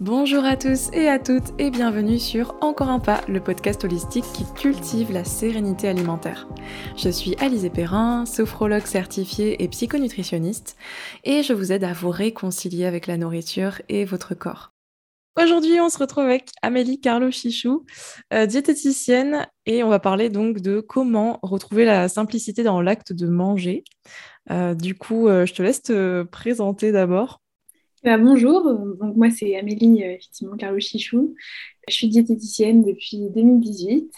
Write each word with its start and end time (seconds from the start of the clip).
Bonjour 0.00 0.44
à 0.44 0.56
tous 0.56 0.90
et 0.92 1.08
à 1.08 1.18
toutes 1.18 1.52
et 1.58 1.72
bienvenue 1.72 2.20
sur 2.20 2.54
Encore 2.60 2.88
un 2.88 3.00
pas, 3.00 3.20
le 3.26 3.40
podcast 3.40 3.82
holistique 3.82 4.26
qui 4.32 4.44
cultive 4.54 5.10
la 5.10 5.24
sérénité 5.24 5.88
alimentaire. 5.88 6.46
Je 6.96 7.08
suis 7.08 7.34
Alizé 7.40 7.68
Perrin, 7.68 8.24
sophrologue 8.24 8.86
certifiée 8.86 9.60
et 9.60 9.66
psychonutritionniste 9.66 10.76
et 11.24 11.42
je 11.42 11.52
vous 11.52 11.72
aide 11.72 11.82
à 11.82 11.94
vous 11.94 12.10
réconcilier 12.10 12.84
avec 12.84 13.08
la 13.08 13.16
nourriture 13.16 13.82
et 13.88 14.04
votre 14.04 14.36
corps. 14.36 14.70
Aujourd'hui, 15.36 15.80
on 15.80 15.88
se 15.88 15.98
retrouve 15.98 16.26
avec 16.26 16.50
Amélie 16.62 17.00
Carlo 17.00 17.32
Chichou, 17.32 17.84
euh, 18.32 18.46
diététicienne, 18.46 19.48
et 19.66 19.82
on 19.82 19.88
va 19.88 19.98
parler 19.98 20.30
donc 20.30 20.60
de 20.60 20.78
comment 20.78 21.40
retrouver 21.42 21.84
la 21.84 22.08
simplicité 22.08 22.62
dans 22.62 22.80
l'acte 22.80 23.12
de 23.12 23.26
manger. 23.26 23.82
Euh, 24.52 24.74
du 24.74 24.94
coup, 24.96 25.26
euh, 25.26 25.44
je 25.44 25.54
te 25.54 25.62
laisse 25.62 25.82
te 25.82 26.22
présenter 26.22 26.92
d'abord. 26.92 27.40
Bah, 28.04 28.16
bonjour, 28.16 28.62
donc 28.94 29.16
moi 29.16 29.28
c'est 29.28 29.56
Amélie 29.56 30.04
euh, 30.04 30.12
effectivement 30.12 30.56
Carlo 30.56 30.78
Chichou. 30.78 31.34
Je 31.88 31.94
suis 31.94 32.08
diététicienne 32.08 32.84
depuis 32.84 33.28
2018 33.30 34.12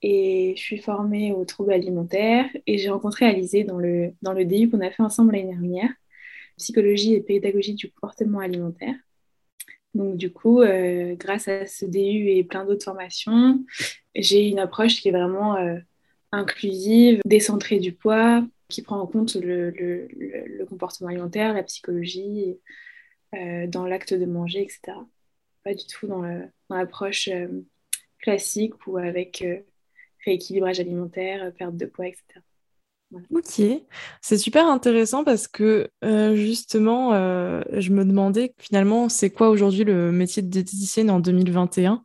et 0.00 0.54
je 0.56 0.62
suis 0.62 0.78
formée 0.78 1.32
aux 1.32 1.44
troubles 1.44 1.72
alimentaires 1.72 2.48
et 2.66 2.78
j'ai 2.78 2.88
rencontré 2.88 3.26
Alizé 3.26 3.64
dans 3.64 3.76
le, 3.76 4.12
dans 4.22 4.32
le 4.32 4.46
DU 4.46 4.70
qu'on 4.70 4.80
a 4.80 4.90
fait 4.90 5.02
ensemble 5.02 5.32
l'année 5.32 5.52
dernière, 5.52 5.90
psychologie 6.56 7.14
et 7.14 7.20
pédagogie 7.20 7.74
du 7.74 7.90
comportement 7.92 8.38
alimentaire. 8.38 8.94
Donc 9.92 10.16
du 10.16 10.32
coup, 10.32 10.62
euh, 10.62 11.14
grâce 11.16 11.48
à 11.48 11.66
ce 11.66 11.84
DU 11.84 12.30
et 12.30 12.44
plein 12.44 12.64
d'autres 12.64 12.84
formations, 12.84 13.62
j'ai 14.14 14.48
une 14.48 14.58
approche 14.58 15.02
qui 15.02 15.08
est 15.08 15.12
vraiment 15.12 15.56
euh, 15.56 15.76
inclusive, 16.32 17.20
décentrée 17.26 17.78
du 17.78 17.92
poids, 17.92 18.42
qui 18.68 18.80
prend 18.80 18.98
en 19.00 19.06
compte 19.06 19.34
le, 19.34 19.70
le 19.70 20.64
comportement 20.64 21.10
alimentaire, 21.10 21.52
la 21.52 21.62
psychologie. 21.62 22.56
Euh, 23.34 23.66
dans 23.66 23.84
l'acte 23.84 24.14
de 24.14 24.24
manger, 24.24 24.62
etc. 24.62 24.96
Pas 25.62 25.74
du 25.74 25.86
tout 25.86 26.06
dans 26.06 26.22
l'approche 26.70 27.28
euh, 27.28 27.46
classique 28.20 28.86
ou 28.86 28.96
avec 28.96 29.42
euh, 29.42 29.58
rééquilibrage 30.24 30.80
alimentaire, 30.80 31.52
perte 31.58 31.76
de 31.76 31.84
poids, 31.84 32.06
etc. 32.06 32.40
Ok, 33.30 33.62
c'est 34.20 34.36
super 34.36 34.66
intéressant 34.66 35.24
parce 35.24 35.48
que 35.48 35.90
justement, 36.34 37.12
je 37.72 37.90
me 37.90 38.04
demandais 38.04 38.54
finalement 38.58 39.08
c'est 39.08 39.30
quoi 39.30 39.48
aujourd'hui 39.48 39.84
le 39.84 40.12
métier 40.12 40.42
de 40.42 40.48
diététicienne 40.48 41.08
en 41.10 41.18
2021 41.18 42.04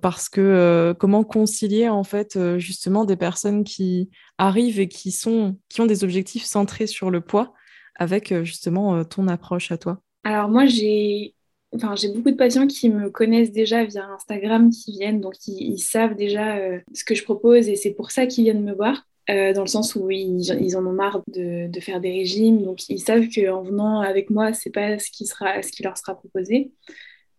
parce 0.00 0.28
que 0.28 0.94
comment 1.00 1.24
concilier 1.24 1.88
en 1.88 2.04
fait 2.04 2.38
justement 2.58 3.04
des 3.04 3.16
personnes 3.16 3.64
qui 3.64 4.08
arrivent 4.38 4.78
et 4.78 4.86
qui 4.86 5.10
sont 5.10 5.58
qui 5.68 5.80
ont 5.80 5.86
des 5.86 6.04
objectifs 6.04 6.44
centrés 6.44 6.86
sur 6.86 7.10
le 7.10 7.20
poids 7.20 7.52
avec 7.96 8.32
justement 8.44 9.04
ton 9.04 9.26
approche 9.26 9.72
à 9.72 9.78
toi? 9.78 10.00
Alors 10.26 10.48
moi, 10.48 10.66
j'ai 10.66 11.36
enfin, 11.72 11.94
beaucoup 12.12 12.32
de 12.32 12.36
patients 12.36 12.66
qui 12.66 12.90
me 12.90 13.10
connaissent 13.10 13.52
déjà 13.52 13.84
via 13.84 14.08
Instagram, 14.08 14.70
qui 14.70 14.90
viennent, 14.90 15.20
donc 15.20 15.34
ils, 15.46 15.78
savent 15.78 16.16
déjà 16.16 16.56
euh, 16.56 16.80
ce 16.92 17.04
que 17.04 17.14
je 17.14 17.22
propose 17.22 17.68
et 17.68 17.76
c'est 17.76 17.94
pour 17.94 18.10
ça 18.10 18.26
qu'ils 18.26 18.42
viennent 18.42 18.64
me 18.64 18.74
voir. 18.74 19.06
Euh, 19.30 19.52
dans 19.52 19.60
le 19.60 19.68
sens 19.68 19.94
où 19.94 20.10
ils, 20.10 20.76
en 20.76 20.84
ont 20.84 20.92
marre 20.92 21.22
de, 21.28 21.70
faire 21.80 22.00
des 22.00 22.10
régimes, 22.10 22.64
donc 22.64 22.88
ils 22.88 22.98
savent 22.98 23.28
qu'en 23.32 23.62
venant 23.62 24.00
avec 24.00 24.28
moi, 24.30 24.52
c'est 24.52 24.70
pas 24.70 24.98
ce 24.98 25.12
qui, 25.12 25.26
sera, 25.26 25.62
ce 25.62 25.70
qui 25.70 25.84
leur 25.84 25.96
sera 25.96 26.16
proposé. 26.16 26.72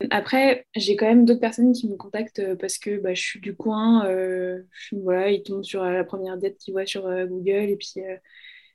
Après, 0.10 0.66
j'ai 0.74 0.96
quand 0.96 1.08
même 1.08 1.26
d'autres 1.26 1.42
personnes 1.42 1.74
qui 1.74 1.90
me 1.90 1.98
contactent 1.98 2.56
parce 2.56 2.78
que 2.78 3.00
bah, 3.00 3.14
je 3.14 3.22
suis 3.22 3.42
du 3.42 3.54
coin, 3.54 4.06
euh, 4.06 4.62
voilà, 4.94 5.30
ils 5.30 5.44
tombent 5.44 5.64
sur 5.66 5.84
la 5.84 6.06
première 6.06 6.38
dette 6.38 6.58
qu'ils 6.58 6.74
voient 6.74 6.86
sur 6.86 7.04
Google 7.28 7.70
et 7.70 7.76
puis, 7.76 8.02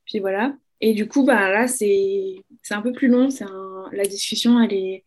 puis 0.05 0.19
voilà. 0.19 0.55
Et 0.83 0.95
du 0.95 1.07
coup, 1.09 1.25
bah, 1.25 1.49
là, 1.49 1.69
c'est 1.69 2.43
un 2.71 2.83
peu 2.83 2.93
plus 2.93 3.09
long. 3.09 3.29
Un... 3.41 3.89
La 3.93 4.05
discussion, 4.05 4.61
elle 4.61 4.75
est. 4.75 5.05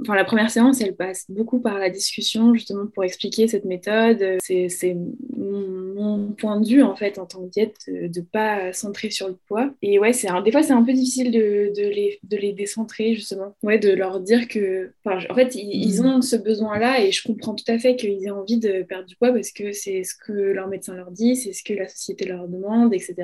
Enfin, 0.00 0.14
la 0.14 0.24
première 0.24 0.50
séance, 0.50 0.80
elle 0.80 0.96
passe 0.96 1.26
beaucoup 1.28 1.60
par 1.60 1.78
la 1.78 1.90
discussion, 1.90 2.54
justement, 2.54 2.86
pour 2.86 3.04
expliquer 3.04 3.48
cette 3.48 3.66
méthode. 3.66 4.38
C'est 4.40 4.96
mon, 5.36 6.32
point 6.38 6.58
de 6.58 6.66
vue, 6.66 6.82
en 6.82 6.96
fait, 6.96 7.18
en 7.18 7.26
tant 7.26 7.44
que 7.44 7.50
diète, 7.50 7.76
de 7.86 8.20
ne 8.20 8.24
pas 8.24 8.72
centrer 8.72 9.10
sur 9.10 9.28
le 9.28 9.36
poids. 9.46 9.74
Et 9.82 9.98
ouais, 9.98 10.12
un... 10.26 10.40
des 10.40 10.52
fois, 10.52 10.62
c'est 10.62 10.72
un 10.72 10.82
peu 10.82 10.94
difficile 10.94 11.30
de, 11.30 11.70
de, 11.76 11.86
les, 11.86 12.18
de 12.22 12.38
les 12.38 12.54
décentrer, 12.54 13.14
justement. 13.14 13.54
Ouais, 13.62 13.78
de 13.78 13.92
leur 13.92 14.20
dire 14.20 14.48
que. 14.48 14.94
Enfin, 15.04 15.22
en 15.28 15.34
fait, 15.34 15.54
ils, 15.54 16.00
mmh. 16.00 16.06
ont 16.06 16.22
ce 16.22 16.36
besoin-là 16.36 17.04
et 17.04 17.12
je 17.12 17.22
comprends 17.22 17.54
tout 17.54 17.70
à 17.70 17.78
fait 17.78 17.94
qu'ils 17.94 18.24
aient 18.24 18.30
envie 18.30 18.58
de 18.58 18.82
perdre 18.84 19.04
du 19.04 19.16
poids 19.16 19.34
parce 19.34 19.50
que 19.50 19.72
c'est 19.72 20.02
ce 20.02 20.14
que 20.14 20.32
leur 20.32 20.68
médecin 20.68 20.94
leur 20.94 21.10
dit, 21.10 21.36
c'est 21.36 21.52
ce 21.52 21.62
que 21.62 21.74
la 21.74 21.88
société 21.88 22.24
leur 22.24 22.48
demande, 22.48 22.94
etc. 22.94 23.16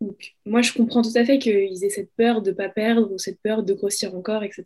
Donc, 0.00 0.34
moi, 0.46 0.62
je 0.62 0.72
comprends 0.72 1.02
tout 1.02 1.12
à 1.14 1.24
fait 1.24 1.38
qu'ils 1.38 1.84
aient 1.84 1.90
cette 1.90 2.12
peur 2.16 2.42
de 2.42 2.50
ne 2.50 2.56
pas 2.56 2.68
perdre 2.68 3.12
ou 3.12 3.18
cette 3.18 3.40
peur 3.40 3.62
de 3.62 3.74
grossir 3.74 4.14
encore, 4.14 4.42
etc. 4.42 4.64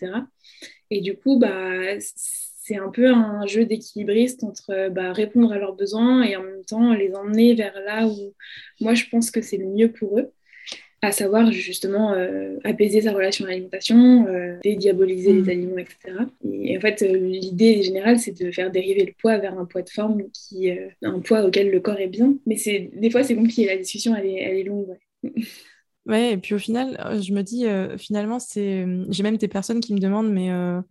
Et 0.90 1.00
du 1.00 1.16
coup, 1.16 1.38
bah, 1.38 1.98
c'est 1.98 2.76
un 2.76 2.88
peu 2.88 3.08
un 3.08 3.46
jeu 3.46 3.66
d'équilibriste 3.66 4.44
entre 4.44 4.88
bah, 4.90 5.12
répondre 5.12 5.52
à 5.52 5.58
leurs 5.58 5.74
besoins 5.74 6.22
et 6.22 6.36
en 6.36 6.42
même 6.42 6.64
temps 6.64 6.94
les 6.94 7.14
emmener 7.14 7.54
vers 7.54 7.78
là 7.84 8.06
où 8.06 8.32
moi, 8.80 8.94
je 8.94 9.04
pense 9.10 9.30
que 9.30 9.42
c'est 9.42 9.58
le 9.58 9.66
mieux 9.66 9.92
pour 9.92 10.18
eux, 10.18 10.32
à 11.02 11.12
savoir 11.12 11.52
justement 11.52 12.12
euh, 12.14 12.56
apaiser 12.64 13.02
sa 13.02 13.12
relation 13.12 13.44
à 13.44 13.48
l'alimentation, 13.48 14.26
euh, 14.28 14.56
dédiaboliser 14.62 15.32
les 15.32 15.42
mmh. 15.42 15.50
aliments, 15.50 15.78
etc. 15.78 15.98
Et, 16.44 16.76
en 16.76 16.80
fait, 16.80 17.02
euh, 17.02 17.16
l'idée 17.16 17.82
générale, 17.82 18.18
c'est 18.18 18.40
de 18.40 18.50
faire 18.50 18.70
dériver 18.70 19.04
le 19.04 19.12
poids 19.12 19.38
vers 19.38 19.58
un 19.58 19.66
poids 19.66 19.82
de 19.82 19.90
forme 19.90 20.24
qui, 20.32 20.70
un 21.02 21.20
poids 21.20 21.44
auquel 21.44 21.70
le 21.70 21.80
corps 21.80 22.00
est 22.00 22.08
bien. 22.08 22.34
Mais 22.46 22.56
c'est 22.56 22.90
des 22.94 23.10
fois, 23.10 23.22
c'est 23.22 23.34
compliqué. 23.34 23.66
La 23.66 23.76
discussion, 23.76 24.16
elle 24.16 24.26
est, 24.26 24.40
elle 24.40 24.56
est 24.56 24.64
longue. 24.64 24.88
Ouais. 24.88 24.98
Ouais, 26.06 26.32
et 26.32 26.36
puis 26.36 26.54
au 26.54 26.58
final, 26.58 27.00
euh, 27.02 27.22
je 27.22 27.32
me 27.32 27.42
dis, 27.42 27.66
euh, 27.66 27.96
finalement, 27.96 28.38
c'est. 28.38 28.86
J'ai 29.08 29.22
même 29.22 29.38
des 29.38 29.48
personnes 29.48 29.80
qui 29.80 29.94
me 29.94 30.00
demandent, 30.00 30.30
mais. 30.30 30.50
Euh, 30.50 30.82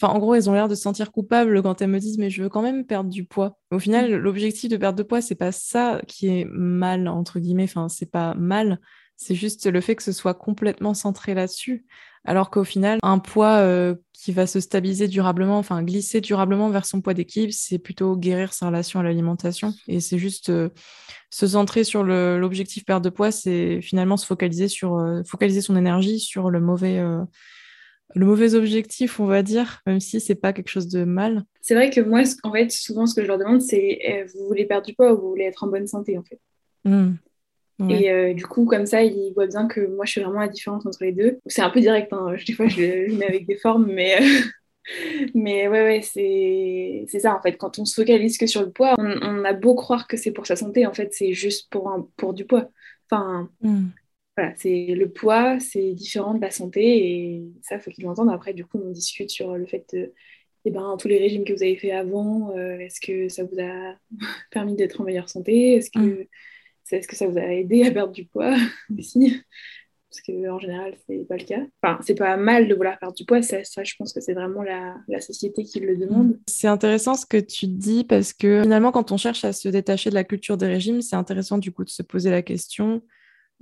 enfin, 0.00 0.12
en 0.14 0.20
gros, 0.20 0.34
elles 0.36 0.48
ont 0.48 0.54
l'air 0.54 0.68
de 0.68 0.76
se 0.76 0.82
sentir 0.82 1.10
coupables 1.10 1.62
quand 1.62 1.82
elles 1.82 1.90
me 1.90 1.98
disent, 1.98 2.18
mais 2.18 2.30
je 2.30 2.44
veux 2.44 2.48
quand 2.48 2.62
même 2.62 2.86
perdre 2.86 3.10
du 3.10 3.24
poids. 3.24 3.58
Au 3.72 3.80
final, 3.80 4.12
mmh. 4.12 4.16
l'objectif 4.16 4.70
de 4.70 4.76
perdre 4.76 4.96
de 4.96 5.02
poids, 5.02 5.20
c'est 5.20 5.34
pas 5.34 5.50
ça 5.50 6.00
qui 6.06 6.28
est 6.28 6.44
mal, 6.44 7.08
entre 7.08 7.40
guillemets. 7.40 7.64
Enfin, 7.64 7.88
c'est 7.88 8.10
pas 8.10 8.34
mal. 8.34 8.78
C'est 9.22 9.34
juste 9.34 9.66
le 9.66 9.80
fait 9.80 9.96
que 9.96 10.02
ce 10.02 10.12
soit 10.12 10.34
complètement 10.34 10.94
centré 10.94 11.34
là-dessus. 11.34 11.84
Alors 12.24 12.50
qu'au 12.50 12.64
final, 12.64 12.98
un 13.02 13.18
poids 13.18 13.66
qui 14.12 14.30
va 14.30 14.46
se 14.46 14.60
stabiliser 14.60 15.08
durablement, 15.08 15.58
enfin 15.58 15.82
glisser 15.82 16.20
durablement 16.20 16.70
vers 16.70 16.86
son 16.86 17.00
poids 17.00 17.14
d'équilibre, 17.14 17.52
c'est 17.56 17.80
plutôt 17.80 18.16
guérir 18.16 18.52
sa 18.52 18.66
relation 18.66 19.00
à 19.00 19.02
l'alimentation. 19.02 19.74
Et 19.88 19.98
c'est 19.98 20.18
juste 20.18 20.52
se 21.32 21.46
centrer 21.46 21.82
sur 21.82 22.04
l'objectif 22.04 22.84
perte 22.84 23.02
de 23.02 23.08
poids, 23.08 23.32
c'est 23.32 23.80
finalement 23.80 24.18
se 24.18 24.26
focaliser 24.26 24.68
sur 24.68 24.98
euh, 24.98 25.22
focaliser 25.26 25.62
son 25.62 25.76
énergie 25.76 26.20
sur 26.20 26.50
le 26.50 26.60
mauvais 26.60 26.98
euh, 26.98 27.24
le 28.14 28.26
mauvais 28.26 28.54
objectif, 28.54 29.18
on 29.18 29.24
va 29.24 29.42
dire, 29.42 29.80
même 29.86 29.98
si 29.98 30.20
c'est 30.20 30.34
pas 30.34 30.52
quelque 30.52 30.68
chose 30.68 30.88
de 30.88 31.04
mal. 31.04 31.44
C'est 31.62 31.74
vrai 31.74 31.88
que 31.88 32.02
moi, 32.02 32.20
en 32.42 32.52
fait, 32.52 32.70
souvent, 32.70 33.06
ce 33.06 33.14
que 33.14 33.22
je 33.22 33.26
leur 33.26 33.38
demande, 33.38 33.62
c'est 33.62 33.98
eh, 34.02 34.24
vous 34.24 34.46
voulez 34.46 34.66
perdre 34.66 34.86
du 34.86 34.92
poids 34.92 35.14
ou 35.14 35.20
vous 35.22 35.28
voulez 35.30 35.44
être 35.44 35.64
en 35.64 35.68
bonne 35.68 35.86
santé, 35.86 36.18
en 36.18 36.22
fait. 36.22 36.38
Et 37.88 38.10
euh, 38.10 38.34
du 38.34 38.46
coup, 38.46 38.64
comme 38.64 38.86
ça, 38.86 39.02
ils 39.02 39.32
voient 39.34 39.46
bien 39.46 39.66
que 39.66 39.80
moi, 39.80 40.04
je 40.04 40.12
suis 40.12 40.20
vraiment 40.20 40.40
la 40.40 40.48
différence 40.48 40.86
entre 40.86 41.02
les 41.02 41.12
deux. 41.12 41.38
C'est 41.46 41.62
un 41.62 41.70
peu 41.70 41.80
direct, 41.80 42.12
hein. 42.12 42.34
des 42.46 42.52
fois, 42.52 42.68
je 42.68 42.80
le 42.80 43.16
mets 43.16 43.26
avec 43.26 43.46
des 43.46 43.56
formes, 43.56 43.86
mais 43.86 44.18
mais 45.34 45.68
ouais, 45.68 45.82
ouais 45.82 46.02
c'est 46.02 47.20
ça 47.20 47.36
en 47.36 47.42
fait. 47.42 47.56
Quand 47.56 47.78
on 47.78 47.84
se 47.84 47.94
focalise 47.94 48.38
que 48.38 48.46
sur 48.46 48.62
le 48.62 48.70
poids, 48.70 48.94
on, 48.98 49.44
a 49.44 49.52
beau 49.52 49.74
croire 49.74 50.06
que 50.06 50.16
c'est 50.16 50.32
pour 50.32 50.46
sa 50.46 50.56
santé, 50.56 50.86
en 50.86 50.92
fait, 50.92 51.12
c'est 51.12 51.32
juste 51.32 51.70
pour, 51.70 51.90
un, 51.90 52.08
pour 52.16 52.34
du 52.34 52.44
poids. 52.44 52.70
Enfin, 53.10 53.50
hmm. 53.60 53.88
voilà, 54.36 54.54
c'est 54.56 54.86
le 54.86 55.10
poids, 55.10 55.58
c'est 55.60 55.92
différent 55.92 56.34
de 56.34 56.40
la 56.40 56.50
santé 56.50 56.82
et 56.82 57.42
ça, 57.62 57.78
faut 57.78 57.90
qu'ils 57.90 58.04
l'entendent. 58.04 58.30
Après, 58.30 58.54
du 58.54 58.64
coup, 58.64 58.80
on 58.84 58.90
discute 58.90 59.30
sur 59.30 59.56
le 59.56 59.66
fait 59.66 59.84
de. 59.92 60.12
Eh 60.64 60.70
ben, 60.70 60.96
tous 60.96 61.08
les 61.08 61.18
régimes 61.18 61.42
que 61.42 61.52
vous 61.52 61.64
avez 61.64 61.74
fait 61.76 61.90
avant, 61.90 62.56
euh, 62.56 62.78
est-ce 62.78 63.00
que 63.00 63.28
ça 63.28 63.42
vous 63.42 63.60
a 63.60 63.96
permis 64.52 64.76
d'être 64.76 65.00
en 65.00 65.04
meilleure 65.04 65.28
santé? 65.28 65.74
Est-ce 65.74 65.90
que, 65.90 65.98
hmm. 65.98 66.26
Est 66.92 67.00
-ce 67.00 67.08
que 67.08 67.16
ça 67.16 67.26
vous 67.26 67.38
a 67.38 67.52
aidé 67.52 67.84
à 67.84 67.90
perdre 67.90 68.12
du 68.12 68.26
poids 68.26 68.54
aussi 68.98 69.42
parce 70.12 70.22
qu'en 70.26 70.58
général, 70.58 70.94
c'est 71.06 71.26
pas 71.26 71.36
le 71.36 71.44
cas. 71.44 71.60
Enfin, 71.82 71.98
c'est 72.02 72.14
pas 72.14 72.36
mal 72.36 72.68
de 72.68 72.74
vouloir 72.74 72.98
perdre 72.98 73.14
du 73.14 73.24
poids, 73.24 73.40
ça, 73.42 73.62
je 73.62 73.94
pense 73.98 74.12
que 74.12 74.20
c'est 74.20 74.34
vraiment 74.34 74.62
la, 74.62 75.20
société 75.20 75.64
qui 75.64 75.80
le 75.80 75.96
demande. 75.96 76.38
C'est 76.48 76.68
intéressant 76.68 77.14
ce 77.14 77.24
que 77.24 77.38
tu 77.38 77.66
dis 77.66 78.04
parce 78.04 78.32
que 78.32 78.62
finalement, 78.62 78.92
quand 78.92 79.12
on 79.12 79.16
cherche 79.16 79.44
à 79.44 79.52
se 79.52 79.68
détacher 79.68 80.10
de 80.10 80.14
la 80.14 80.24
culture 80.24 80.56
des 80.56 80.66
régimes, 80.66 81.00
c'est 81.00 81.16
intéressant 81.16 81.58
du 81.58 81.72
coup 81.72 81.84
de 81.84 81.90
se 81.90 82.02
poser 82.02 82.30
la 82.30 82.42
question 82.42 83.02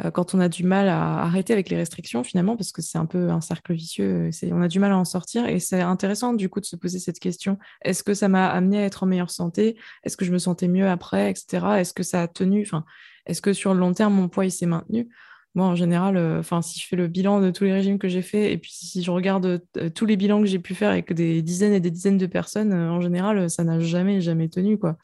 euh, 0.04 0.10
quand 0.10 0.34
on 0.34 0.40
a 0.40 0.48
du 0.48 0.64
mal 0.64 0.88
à 0.88 1.22
arrêter 1.22 1.52
avec 1.52 1.68
les 1.68 1.76
restrictions 1.76 2.24
finalement, 2.24 2.56
parce 2.56 2.72
que 2.72 2.82
c'est 2.82 2.98
un 2.98 3.06
peu 3.06 3.28
un 3.28 3.40
cercle 3.40 3.74
vicieux, 3.74 4.30
on 4.50 4.62
a 4.62 4.68
du 4.68 4.80
mal 4.80 4.92
à 4.92 4.98
en 4.98 5.04
sortir 5.04 5.46
et 5.46 5.58
c'est 5.58 5.82
intéressant 5.82 6.32
du 6.32 6.48
coup 6.48 6.60
de 6.60 6.66
se 6.66 6.76
poser 6.76 6.98
cette 6.98 7.20
question. 7.20 7.58
Est-ce 7.82 8.02
que 8.02 8.14
ça 8.14 8.28
m'a 8.28 8.48
amené 8.48 8.78
à 8.78 8.86
être 8.86 9.02
en 9.02 9.06
meilleure 9.06 9.30
santé? 9.30 9.76
Est-ce 10.04 10.16
que 10.16 10.24
je 10.24 10.32
me 10.32 10.38
sentais 10.38 10.68
mieux 10.68 10.88
après, 10.88 11.30
etc. 11.30 11.66
Est-ce 11.78 11.92
que 11.92 12.02
ça 12.02 12.22
a 12.22 12.28
tenu? 12.28 12.62
Enfin, 12.62 12.84
est-ce 13.26 13.42
que 13.42 13.52
sur 13.52 13.74
le 13.74 13.80
long 13.80 13.92
terme 13.92 14.14
mon 14.14 14.28
poids 14.28 14.48
s'est 14.50 14.66
maintenu? 14.66 15.08
Moi, 15.56 15.66
en 15.66 15.74
général, 15.74 16.16
euh, 16.16 16.42
si 16.62 16.78
je 16.78 16.86
fais 16.86 16.94
le 16.94 17.08
bilan 17.08 17.40
de 17.40 17.50
tous 17.50 17.64
les 17.64 17.72
régimes 17.72 17.98
que 17.98 18.08
j'ai 18.08 18.22
fait, 18.22 18.52
et 18.52 18.58
puis 18.58 18.70
si 18.72 19.02
je 19.02 19.10
regarde 19.10 19.60
euh, 19.78 19.90
tous 19.90 20.06
les 20.06 20.16
bilans 20.16 20.40
que 20.40 20.46
j'ai 20.46 20.60
pu 20.60 20.76
faire 20.76 20.90
avec 20.90 21.12
des 21.12 21.42
dizaines 21.42 21.72
et 21.72 21.80
des 21.80 21.90
dizaines 21.90 22.18
de 22.18 22.26
personnes, 22.26 22.72
euh, 22.72 22.90
en 22.90 23.00
général, 23.00 23.50
ça 23.50 23.64
n'a 23.64 23.80
jamais, 23.80 24.20
tenu, 24.48 24.78
quoi. 24.78 24.96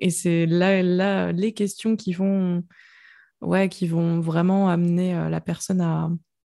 Et 0.00 0.10
c'est 0.10 0.46
là, 0.46 0.82
là, 0.82 1.32
les 1.32 1.52
questions 1.52 1.96
qui 1.96 2.14
vont, 2.14 2.64
qui 3.70 3.86
vont 3.86 4.20
vraiment 4.20 4.68
amener 4.68 5.14
la 5.30 5.40
personne 5.40 5.80
à 5.80 6.10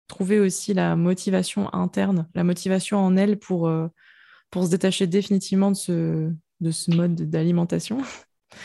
trouver 0.07 0.39
aussi 0.39 0.74
la 0.74 0.95
motivation 0.95 1.74
interne, 1.74 2.27
la 2.36 2.44
motivation 2.44 2.98
en 3.00 3.15
elle 3.15 3.39
pour, 3.39 3.69
se 3.69 4.69
détacher 4.69 5.07
définitivement 5.07 5.71
de 5.71 6.71
ce 6.71 6.92
mode 6.95 7.15
d'alimentation. 7.15 8.00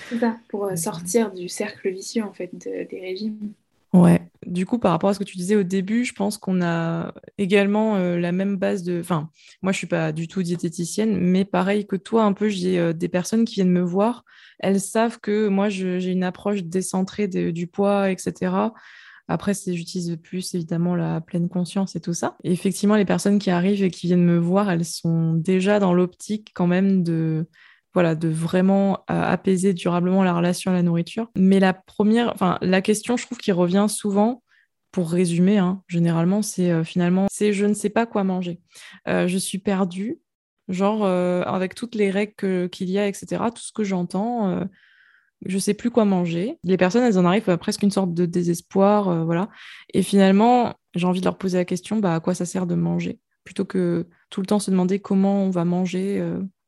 C'est 0.08 0.18
ça, 0.18 0.38
pour 0.48 0.66
euh, 0.66 0.76
sortir 0.76 1.32
du 1.32 1.48
cercle 1.48 1.90
vicieux 1.90 2.22
en 2.22 2.32
fait 2.32 2.50
des 2.54 3.00
régimes. 3.00 3.52
Ouais, 3.92 4.22
du 4.46 4.64
coup, 4.64 4.78
par 4.78 4.92
rapport 4.92 5.10
à 5.10 5.14
ce 5.14 5.18
que 5.18 5.24
tu 5.24 5.36
disais 5.36 5.54
au 5.54 5.64
début, 5.64 6.06
je 6.06 6.14
pense 6.14 6.38
qu'on 6.38 6.62
a 6.62 7.12
également 7.36 7.96
euh, 7.96 8.18
la 8.18 8.32
même 8.32 8.56
base 8.56 8.82
de. 8.82 9.00
Enfin, 9.00 9.28
moi, 9.60 9.72
je 9.72 9.78
suis 9.78 9.86
pas 9.86 10.12
du 10.12 10.28
tout 10.28 10.42
diététicienne, 10.42 11.18
mais 11.18 11.44
pareil 11.44 11.86
que 11.86 11.96
toi, 11.96 12.24
un 12.24 12.32
peu, 12.32 12.48
j'ai 12.48 12.78
euh, 12.78 12.94
des 12.94 13.08
personnes 13.08 13.44
qui 13.44 13.56
viennent 13.56 13.70
me 13.70 13.82
voir. 13.82 14.24
Elles 14.60 14.80
savent 14.80 15.20
que 15.20 15.48
moi, 15.48 15.68
j'ai 15.68 16.10
une 16.10 16.24
approche 16.24 16.62
décentrée 16.62 17.28
du 17.28 17.66
poids, 17.66 18.10
etc. 18.10 18.72
Après, 19.28 19.52
j'utilise 19.54 20.16
plus 20.22 20.54
évidemment 20.54 20.94
la 20.94 21.20
pleine 21.20 21.48
conscience 21.48 21.96
et 21.96 22.00
tout 22.00 22.14
ça. 22.14 22.36
Et 22.44 22.52
effectivement, 22.52 22.96
les 22.96 23.04
personnes 23.04 23.38
qui 23.38 23.50
arrivent 23.50 23.82
et 23.82 23.90
qui 23.90 24.06
viennent 24.06 24.24
me 24.24 24.38
voir, 24.38 24.70
elles 24.70 24.84
sont 24.84 25.34
déjà 25.34 25.80
dans 25.80 25.94
l'optique 25.94 26.52
quand 26.54 26.66
même 26.66 27.02
de 27.02 27.46
voilà, 27.94 28.14
de 28.14 28.28
vraiment 28.28 28.98
euh, 29.10 29.22
apaiser 29.22 29.74
durablement 29.74 30.22
la 30.22 30.34
relation 30.34 30.70
à 30.70 30.74
la 30.74 30.82
nourriture. 30.82 31.30
Mais 31.36 31.60
la 31.60 31.74
première, 31.74 32.32
enfin, 32.32 32.58
la 32.62 32.80
question, 32.80 33.16
je 33.16 33.26
trouve, 33.26 33.38
qui 33.38 33.52
revient 33.52 33.86
souvent, 33.88 34.42
pour 34.92 35.10
résumer, 35.10 35.58
hein, 35.58 35.82
généralement, 35.88 36.42
c'est 36.42 36.70
euh, 36.70 36.84
finalement, 36.84 37.26
c'est 37.30 37.52
je 37.52 37.64
ne 37.64 37.74
sais 37.74 37.90
pas 37.90 38.06
quoi 38.06 38.24
manger. 38.24 38.60
Euh, 39.08 39.26
je 39.26 39.38
suis 39.38 39.58
perdue, 39.58 40.20
genre 40.68 41.04
avec 41.04 41.74
toutes 41.74 41.94
les 41.94 42.10
règles 42.10 42.68
qu'il 42.70 42.88
y 42.88 42.98
a, 42.98 43.06
etc. 43.06 43.42
Tout 43.54 43.62
ce 43.62 43.72
que 43.72 43.84
j'entends, 43.84 44.66
je 45.44 45.58
sais 45.58 45.74
plus 45.74 45.90
quoi 45.90 46.04
manger. 46.04 46.58
Les 46.62 46.76
personnes, 46.76 47.02
elles 47.02 47.18
en 47.18 47.24
arrivent 47.24 47.50
à 47.50 47.58
presque 47.58 47.82
une 47.82 47.90
sorte 47.90 48.14
de 48.14 48.24
désespoir, 48.26 49.24
voilà. 49.24 49.50
Et 49.92 50.02
finalement, 50.02 50.74
j'ai 50.94 51.06
envie 51.06 51.20
de 51.20 51.24
leur 51.24 51.36
poser 51.36 51.58
la 51.58 51.64
question, 51.64 51.98
bah, 51.98 52.14
à 52.14 52.20
quoi 52.20 52.34
ça 52.34 52.46
sert 52.46 52.66
de 52.66 52.76
manger, 52.76 53.18
plutôt 53.44 53.64
que 53.64 54.06
tout 54.30 54.40
le 54.40 54.46
temps 54.46 54.60
se 54.60 54.70
demander 54.70 55.00
comment 55.00 55.44
on 55.44 55.50
va 55.50 55.64
manger 55.64 56.22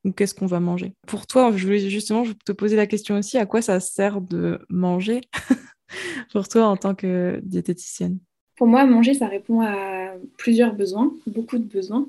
ou 0.05 0.13
qu'est-ce 0.13 0.35
qu'on 0.35 0.47
va 0.47 0.61
manger. 0.61 0.93
Pour 1.07 1.27
toi, 1.27 1.53
je 1.57 1.65
voulais 1.65 1.91
justement 1.91 2.25
te 2.45 2.53
poser 2.53 2.77
la 2.77 2.87
question 2.87 3.17
aussi, 3.19 3.39
à 3.39 3.47
quoi 3.47 3.63
ça 3.63 3.81
sert 3.81 4.21
de 4.21 4.61
manger 4.69 5.23
pour 6.33 6.49
toi 6.49 6.67
en 6.67 6.77
tant 6.77 6.95
que 6.95 7.41
diététicienne? 7.43 8.19
Pour 8.57 8.67
moi, 8.67 8.85
manger, 8.87 9.15
ça 9.15 9.27
répond 9.27 9.63
à 9.63 10.13
plusieurs 10.39 10.75
besoins, 10.75 11.13
beaucoup 11.27 11.59
de 11.59 11.65
besoins. 11.65 12.09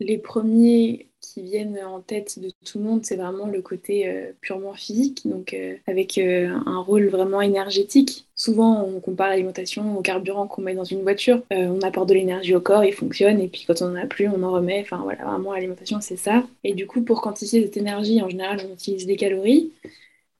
Les 0.00 0.18
premiers 0.18 1.11
qui 1.32 1.42
viennent 1.42 1.78
en 1.82 2.00
tête 2.00 2.38
de 2.38 2.50
tout 2.64 2.78
le 2.78 2.84
monde, 2.84 3.04
c'est 3.04 3.16
vraiment 3.16 3.46
le 3.46 3.62
côté 3.62 4.06
euh, 4.06 4.32
purement 4.40 4.74
physique, 4.74 5.22
donc 5.24 5.54
euh, 5.54 5.76
avec 5.86 6.18
euh, 6.18 6.54
un 6.66 6.80
rôle 6.80 7.08
vraiment 7.08 7.40
énergétique. 7.40 8.26
Souvent, 8.34 8.84
on 8.84 9.00
compare 9.00 9.30
l'alimentation 9.30 9.96
au 9.96 10.02
carburant 10.02 10.46
qu'on 10.46 10.62
met 10.62 10.74
dans 10.74 10.84
une 10.84 11.02
voiture. 11.02 11.42
on 11.50 11.80
apporte 11.80 12.08
de 12.08 12.14
l'énergie 12.14 12.54
au 12.54 12.60
corps, 12.60 12.84
il 12.84 12.92
fonctionne, 12.92 13.40
et 13.40 13.48
puis 13.48 13.64
quand 13.66 13.80
on 13.82 13.88
n'en 13.88 14.02
a 14.02 14.06
plus, 14.06 14.28
on 14.28 14.42
en 14.42 14.50
remet. 14.52 14.80
Enfin 14.82 15.00
voilà, 15.02 15.24
vraiment, 15.24 15.52
l'alimentation, 15.52 16.00
c'est 16.00 16.16
ça. 16.16 16.44
Et 16.64 16.74
du 16.74 16.86
coup, 16.86 17.02
pour 17.02 17.22
quantifier 17.22 17.62
cette 17.62 17.76
énergie, 17.76 18.20
en 18.20 18.28
général, 18.28 18.60
on 18.68 18.74
utilise 18.74 19.06
des 19.06 19.16
calories. 19.16 19.70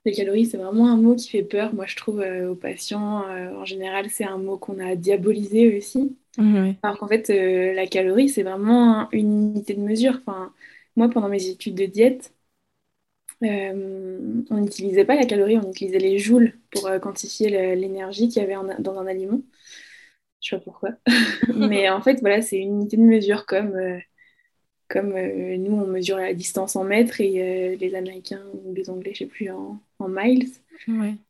Les 0.04 0.12
calories, 0.12 0.46
c'est 0.46 0.56
vraiment 0.56 0.88
un 0.88 0.96
mot 0.96 1.14
qui 1.14 1.30
fait 1.30 1.44
peur, 1.44 1.72
moi 1.74 1.86
je 1.86 1.96
trouve, 1.96 2.24
aux 2.50 2.56
patients. 2.56 3.24
en 3.56 3.64
général, 3.64 4.06
c'est 4.10 4.24
un 4.24 4.38
mot 4.38 4.56
qu'on 4.58 4.80
a 4.80 4.96
diabolisé 4.96 5.76
aussi. 5.76 6.16
Alors 6.82 6.98
qu'en 6.98 7.06
fait, 7.06 7.28
la 7.28 7.86
calorie, 7.86 8.28
c'est 8.28 8.42
vraiment 8.42 9.08
une 9.12 9.52
unité 9.52 9.74
de 9.74 9.80
mesure. 9.80 10.20
Enfin, 10.26 10.52
moi, 10.96 11.08
pendant 11.08 11.28
mes 11.28 11.46
études 11.48 11.74
de 11.74 11.86
diète, 11.86 12.34
euh, 13.42 14.42
on 14.50 14.60
n'utilisait 14.60 15.04
pas 15.04 15.16
la 15.16 15.26
calorie, 15.26 15.58
on 15.58 15.70
utilisait 15.70 15.98
les 15.98 16.18
joules 16.18 16.54
pour 16.70 16.86
euh, 16.86 16.98
quantifier 16.98 17.74
l'énergie 17.74 18.28
qu'il 18.28 18.42
y 18.42 18.44
avait 18.44 18.56
dans 18.78 18.98
un 18.98 19.06
aliment. 19.06 19.40
Je 20.40 20.50
sais 20.50 20.56
pas 20.56 20.62
pourquoi. 20.62 20.90
Mais 21.56 21.88
en 21.90 22.00
fait, 22.02 22.20
voilà, 22.20 22.42
c'est 22.42 22.58
une 22.58 22.80
unité 22.80 22.96
de 22.96 23.02
mesure 23.02 23.46
comme, 23.46 23.74
euh, 23.74 23.98
comme 24.88 25.12
nous, 25.12 25.72
on 25.72 25.86
mesure 25.86 26.18
la 26.18 26.34
distance 26.34 26.76
en 26.76 26.84
mètres 26.84 27.20
et 27.20 27.76
les 27.76 27.94
Américains 27.94 28.44
ou 28.52 28.74
les 28.74 28.90
Anglais, 28.90 29.12
je 29.14 29.20
sais 29.20 29.26
plus, 29.26 29.50
en, 29.50 29.80
miles. 30.00 30.50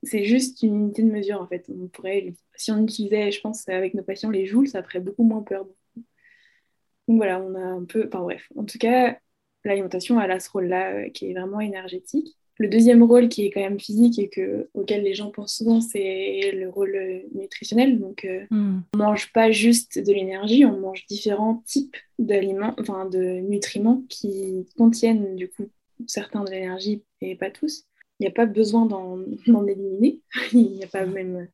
C'est 0.03 0.25
juste 0.25 0.63
une 0.63 0.75
unité 0.75 1.03
de 1.03 1.11
mesure, 1.11 1.41
en 1.41 1.47
fait. 1.47 1.67
On 1.69 1.87
pourrait, 1.89 2.35
si 2.57 2.73
on 2.73 2.83
utilisait, 2.83 3.31
je 3.31 3.41
pense, 3.41 3.69
avec 3.69 3.95
nos 3.95 4.03
patients, 4.03 4.31
les 4.31 4.47
joules, 4.47 4.69
ça 4.69 4.83
ferait 4.83 5.01
beaucoup 5.01 5.25
moins 5.25 5.43
peur. 5.43 5.67
Donc 7.09 7.17
voilà, 7.19 7.41
on 7.41 7.55
a 7.55 7.61
un 7.61 7.85
peu... 7.85 8.07
Enfin 8.07 8.21
bref, 8.23 8.49
en 8.57 8.65
tout 8.65 8.79
cas, 8.79 9.19
l'alimentation, 9.65 10.19
a 10.19 10.41
ce 10.41 10.51
rôle-là 10.51 10.93
euh, 10.93 11.09
qui 11.11 11.31
est 11.31 11.35
vraiment 11.35 11.61
énergétique. 11.61 12.37
Le 12.59 12.69
deuxième 12.69 13.03
rôle 13.03 13.29
qui 13.29 13.47
est 13.47 13.51
quand 13.51 13.61
même 13.61 13.81
physique 13.81 14.19
et 14.19 14.29
que, 14.29 14.69
auquel 14.75 15.03
les 15.03 15.15
gens 15.15 15.31
pensent 15.31 15.57
souvent, 15.57 15.81
c'est 15.81 16.53
le 16.53 16.69
rôle 16.69 16.95
euh, 16.95 17.21
nutritionnel. 17.35 17.99
Donc, 17.99 18.25
euh, 18.25 18.45
hmm. 18.51 18.83
on 18.95 18.99
ne 18.99 19.03
mange 19.03 19.33
pas 19.33 19.51
juste 19.51 19.99
de 19.99 20.13
l'énergie, 20.13 20.65
on 20.65 20.79
mange 20.79 21.07
différents 21.07 21.63
types 21.67 21.97
d'aliments, 22.19 22.75
enfin 22.79 23.07
de 23.07 23.41
nutriments 23.41 24.05
qui 24.09 24.67
contiennent 24.77 25.35
du 25.35 25.49
coup 25.49 25.69
certains 26.07 26.45
de 26.45 26.51
l'énergie 26.51 27.03
et 27.21 27.37
pas 27.37 27.51
tous. 27.51 27.85
Il 28.21 28.25
n'y 28.25 28.29
a 28.29 28.33
pas 28.33 28.47
besoin 28.47 28.87
d'en 28.87 29.19
éliminer. 29.67 30.21
Il 30.53 30.73
n'y 30.73 30.85
a 30.85 30.89
pas 30.89 31.07
même, 31.07 31.49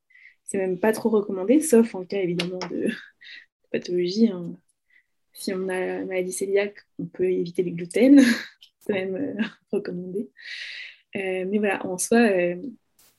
c'est 0.44 0.58
même 0.58 0.78
pas 0.78 0.92
trop 0.92 1.10
recommandé, 1.10 1.60
sauf 1.60 1.94
en 1.94 2.04
cas 2.04 2.18
évidemment 2.18 2.60
de 2.70 2.88
pathologie. 3.72 4.28
Hein 4.28 4.56
si 5.38 5.54
on 5.54 5.68
a 5.68 5.86
la 5.86 6.04
maladie 6.04 6.36
cœliaque, 6.36 6.84
on 6.98 7.06
peut 7.06 7.30
éviter 7.30 7.62
les 7.62 7.70
gluten, 7.70 8.20
c'est 8.80 8.92
même 8.92 9.14
euh, 9.14 9.42
recommandé. 9.72 10.28
Euh, 11.16 11.44
mais 11.48 11.58
voilà, 11.58 11.86
en 11.86 11.96
soi, 11.96 12.18
euh, 12.18 12.56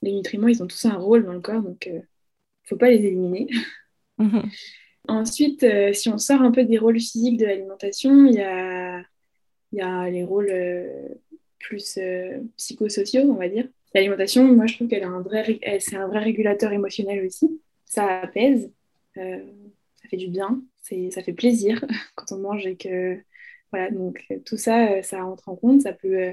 les 0.02 0.12
nutriments, 0.12 0.50
ils 0.50 0.62
ont 0.62 0.68
tous 0.68 0.86
un 0.86 0.96
rôle 0.96 1.26
dans 1.26 1.34
le 1.34 1.40
corps, 1.40 1.62
donc 1.62 1.86
il 1.86 1.96
ne 1.96 2.02
faut 2.66 2.76
pas 2.76 2.90
les 2.90 3.06
éliminer. 3.06 3.48
Mhm. 4.22 4.50
Ensuite, 5.08 5.66
si 5.94 6.10
on 6.10 6.18
sort 6.18 6.42
un 6.42 6.52
peu 6.52 6.66
des 6.66 6.78
rôles 6.78 7.00
physiques 7.00 7.38
de 7.38 7.46
l'alimentation, 7.46 8.26
il 8.26 8.34
y 8.34 8.42
a, 8.42 9.02
y 9.72 9.80
a, 9.80 10.10
les 10.10 10.26
rôles 10.26 10.54
plus 11.58 11.98
psychosociaux, 12.58 13.22
on 13.22 13.36
va 13.36 13.48
dire. 13.48 13.66
L'alimentation, 13.96 14.44
moi, 14.44 14.66
je 14.66 14.76
trouve 14.76 14.90
qu'elle 14.90 15.06
un 15.06 15.22
vrai, 15.22 15.58
c'est 15.80 15.96
un 15.96 16.06
vrai 16.06 16.20
régulateur 16.20 16.74
émotionnel 16.74 17.26
aussi. 17.26 17.62
Ça 17.86 18.20
apaise, 18.20 18.70
ça 19.16 20.10
fait 20.10 20.18
du 20.18 20.28
bien, 20.28 20.62
ça 21.12 21.24
fait 21.24 21.34
plaisir 21.34 21.84
quand 22.16 22.32
on 22.32 22.40
mange 22.40 22.66
et 22.66 22.76
que 22.76 23.18
voilà 23.72 23.92
donc 23.92 24.26
tout 24.46 24.58
ça 24.58 24.92
euh, 24.92 25.02
ça 25.02 25.24
rentre 25.24 25.50
en 25.50 25.56
compte. 25.56 25.82
Ça 25.82 25.94
peut 25.94 26.18
euh, 26.18 26.32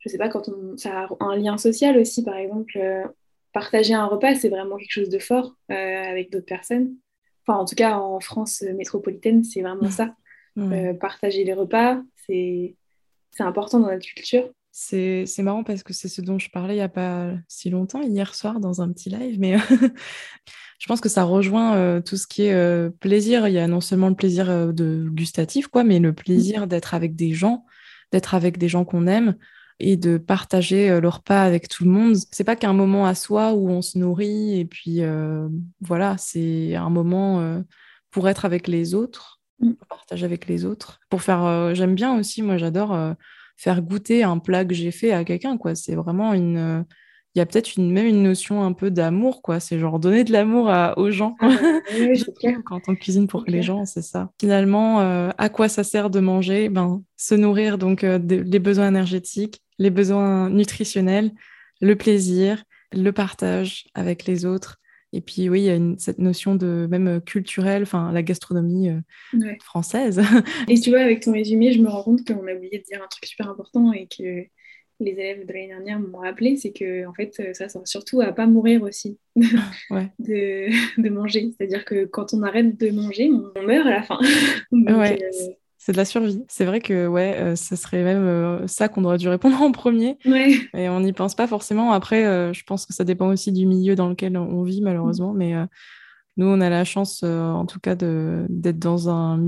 je 0.00 0.08
sais 0.08 0.18
pas 0.18 0.28
quand 0.28 0.48
on 0.48 0.76
ça 0.76 1.02
a 1.02 1.08
un 1.20 1.36
lien 1.36 1.56
social 1.58 1.98
aussi 1.98 2.22
par 2.22 2.36
exemple 2.36 2.76
euh, 2.76 3.04
partager 3.52 3.94
un 3.94 4.06
repas 4.06 4.34
c'est 4.34 4.48
vraiment 4.48 4.76
quelque 4.76 4.92
chose 4.92 5.10
de 5.10 5.18
fort 5.18 5.56
avec 5.68 6.30
d'autres 6.30 6.46
personnes. 6.46 6.94
Enfin 7.46 7.58
en 7.58 7.64
tout 7.64 7.76
cas 7.76 7.98
en 7.98 8.20
France 8.20 8.62
métropolitaine 8.76 9.44
c'est 9.44 9.62
vraiment 9.62 9.90
ça. 9.90 10.14
Partager 11.00 11.44
les 11.44 11.54
repas 11.54 12.00
c'est 12.26 12.76
c'est 13.30 13.42
important 13.42 13.80
dans 13.80 13.90
notre 13.90 14.06
culture 14.06 14.50
c'est 14.76 15.42
marrant 15.42 15.62
parce 15.62 15.84
que 15.84 15.92
c'est 15.92 16.08
ce 16.08 16.20
dont 16.20 16.40
je 16.40 16.50
parlais 16.50 16.74
il 16.74 16.78
n'y 16.78 16.82
a 16.82 16.88
pas 16.88 17.30
si 17.46 17.70
longtemps, 17.70 18.02
hier 18.02 18.34
soir, 18.34 18.58
dans 18.58 18.82
un 18.82 18.90
petit 18.90 19.08
live, 19.08 19.38
mais 19.38 19.56
je 20.80 20.86
pense 20.88 21.00
que 21.00 21.08
ça 21.08 21.22
rejoint 21.22 21.76
euh, 21.76 22.00
tout 22.00 22.16
ce 22.16 22.26
qui 22.26 22.42
est 22.42 22.54
euh, 22.54 22.90
plaisir. 22.90 23.46
Il 23.46 23.54
y 23.54 23.60
a 23.60 23.68
non 23.68 23.80
seulement 23.80 24.08
le 24.08 24.16
plaisir 24.16 24.50
euh, 24.50 24.72
de 24.72 25.06
gustatif, 25.08 25.68
quoi, 25.68 25.84
mais 25.84 26.00
le 26.00 26.12
plaisir 26.12 26.66
d'être 26.66 26.92
avec 26.92 27.14
des 27.14 27.32
gens, 27.32 27.64
d'être 28.10 28.34
avec 28.34 28.58
des 28.58 28.68
gens 28.68 28.84
qu'on 28.84 29.06
aime 29.06 29.36
et 29.78 29.96
de 29.96 30.18
partager 30.18 31.00
le 31.00 31.08
repas 31.08 31.42
avec 31.42 31.68
tout 31.68 31.84
le 31.84 31.90
monde. 31.90 32.16
C'est 32.32 32.42
pas 32.42 32.56
qu'un 32.56 32.72
moment 32.72 33.06
à 33.06 33.14
soi 33.14 33.52
où 33.52 33.68
on 33.68 33.80
se 33.80 33.96
nourrit 33.96 34.58
et 34.58 34.64
puis 34.64 35.00
voilà, 35.80 36.16
c'est 36.16 36.76
un 36.76 36.90
moment 36.90 37.60
pour 38.12 38.28
être 38.28 38.44
avec 38.44 38.68
les 38.68 38.94
autres, 38.94 39.40
mm. 39.58 39.72
partager 39.88 40.24
avec 40.24 40.46
les 40.46 40.64
autres. 40.64 41.00
Pour 41.10 41.22
faire, 41.22 41.74
j'aime 41.74 41.96
bien 41.96 42.16
aussi, 42.16 42.40
moi 42.40 42.56
j'adore 42.56 43.16
faire 43.56 43.82
goûter 43.82 44.22
un 44.22 44.38
plat 44.38 44.64
que 44.64 44.74
j'ai 44.74 44.90
fait 44.90 45.12
à 45.12 45.24
quelqu'un, 45.24 45.56
quoi. 45.56 45.74
C'est 45.74 45.94
vraiment 45.94 46.32
une 46.34 46.84
il 47.34 47.40
y 47.40 47.42
a 47.42 47.46
peut-être 47.46 47.76
une, 47.76 47.90
même 47.90 48.06
une 48.06 48.22
notion 48.22 48.62
un 48.62 48.72
peu 48.72 48.90
d'amour, 48.92 49.42
quoi. 49.42 49.58
C'est 49.58 49.78
genre 49.78 49.98
donner 49.98 50.22
de 50.22 50.32
l'amour 50.32 50.72
aux 50.96 51.10
gens. 51.10 51.34
Ah, 51.40 51.50
Quand 52.64 52.80
on 52.86 52.94
cuisine 52.94 53.26
pour 53.26 53.44
les 53.48 53.62
gens, 53.62 53.84
c'est 53.84 54.02
ça. 54.02 54.30
Finalement, 54.40 55.00
euh, 55.00 55.30
à 55.36 55.48
quoi 55.48 55.68
ça 55.68 55.82
sert 55.82 56.10
de 56.10 56.20
manger? 56.20 56.68
Ben, 56.68 57.02
Se 57.16 57.34
nourrir, 57.34 57.76
donc 57.76 58.04
euh, 58.04 58.20
les 58.22 58.58
besoins 58.60 58.88
énergétiques, 58.88 59.62
les 59.78 59.90
besoins 59.90 60.48
nutritionnels, 60.48 61.32
le 61.80 61.96
plaisir, 61.96 62.62
le 62.92 63.10
partage 63.10 63.86
avec 63.94 64.26
les 64.26 64.44
autres. 64.44 64.76
Et 65.14 65.20
puis 65.20 65.48
oui, 65.48 65.60
il 65.60 65.64
y 65.64 65.70
a 65.70 65.78
cette 65.98 66.18
notion 66.18 66.56
de 66.56 66.88
même 66.90 67.20
culturelle, 67.20 67.82
enfin 67.82 68.10
la 68.12 68.22
gastronomie 68.22 68.90
euh, 68.90 69.54
française. 69.62 70.20
Et 70.68 70.78
tu 70.80 70.90
vois, 70.90 71.00
avec 71.00 71.20
ton 71.20 71.32
résumé, 71.32 71.72
je 71.72 71.80
me 71.80 71.88
rends 71.88 72.02
compte 72.02 72.26
qu'on 72.26 72.46
a 72.46 72.54
oublié 72.54 72.78
de 72.78 72.84
dire 72.84 73.02
un 73.02 73.06
truc 73.06 73.24
super 73.26 73.48
important 73.48 73.92
et 73.92 74.06
que 74.06 74.44
les 75.00 75.10
élèves 75.10 75.46
de 75.46 75.52
l'année 75.52 75.68
dernière 75.68 76.00
m'ont 76.00 76.18
rappelé, 76.18 76.56
c'est 76.56 76.72
que 76.72 77.06
en 77.06 77.12
fait, 77.14 77.32
ça 77.54 77.68
sert 77.68 77.86
surtout 77.86 78.20
à 78.20 78.32
pas 78.32 78.46
mourir 78.46 78.82
aussi 78.82 79.18
de, 79.36 81.00
de, 81.00 81.08
manger. 81.08 81.52
C'est-à-dire 81.56 81.84
que 81.84 82.04
quand 82.06 82.34
on 82.34 82.42
arrête 82.42 82.78
de 82.78 82.90
manger, 82.90 83.30
on 83.30 83.62
meurt 83.62 83.86
à 83.86 83.90
la 83.90 84.02
fin. 84.02 84.18
ouais. 84.72 85.22
Euh, 85.22 85.52
c'est 85.84 85.92
de 85.92 85.98
la 85.98 86.06
survie. 86.06 86.42
C'est 86.48 86.64
vrai 86.64 86.80
que 86.80 87.06
ouais, 87.06 87.36
euh, 87.36 87.56
ce 87.56 87.76
serait 87.76 88.02
même 88.02 88.24
euh, 88.24 88.66
ça 88.66 88.88
qu'on 88.88 89.04
aurait 89.04 89.18
dû 89.18 89.28
répondre 89.28 89.60
en 89.60 89.70
premier. 89.70 90.16
Ouais. 90.24 90.54
Et 90.72 90.88
on 90.88 91.00
n'y 91.00 91.12
pense 91.12 91.34
pas 91.34 91.46
forcément. 91.46 91.92
Après, 91.92 92.22
je 92.54 92.64
pense 92.64 92.86
que 92.86 92.94
ça 92.94 93.04
dépend 93.04 93.28
aussi 93.28 93.52
du 93.52 93.66
milieu 93.66 93.94
dans 93.94 94.08
lequel 94.08 94.38
on 94.38 94.62
vit, 94.62 94.80
malheureusement. 94.80 95.34
Mais 95.34 95.52
nous, 96.38 96.46
on 96.46 96.62
a 96.62 96.70
la 96.70 96.84
chance, 96.84 97.22
en 97.22 97.66
tout 97.66 97.80
cas, 97.80 97.96
d'être 97.96 98.78
dans 98.78 99.10
un, 99.10 99.38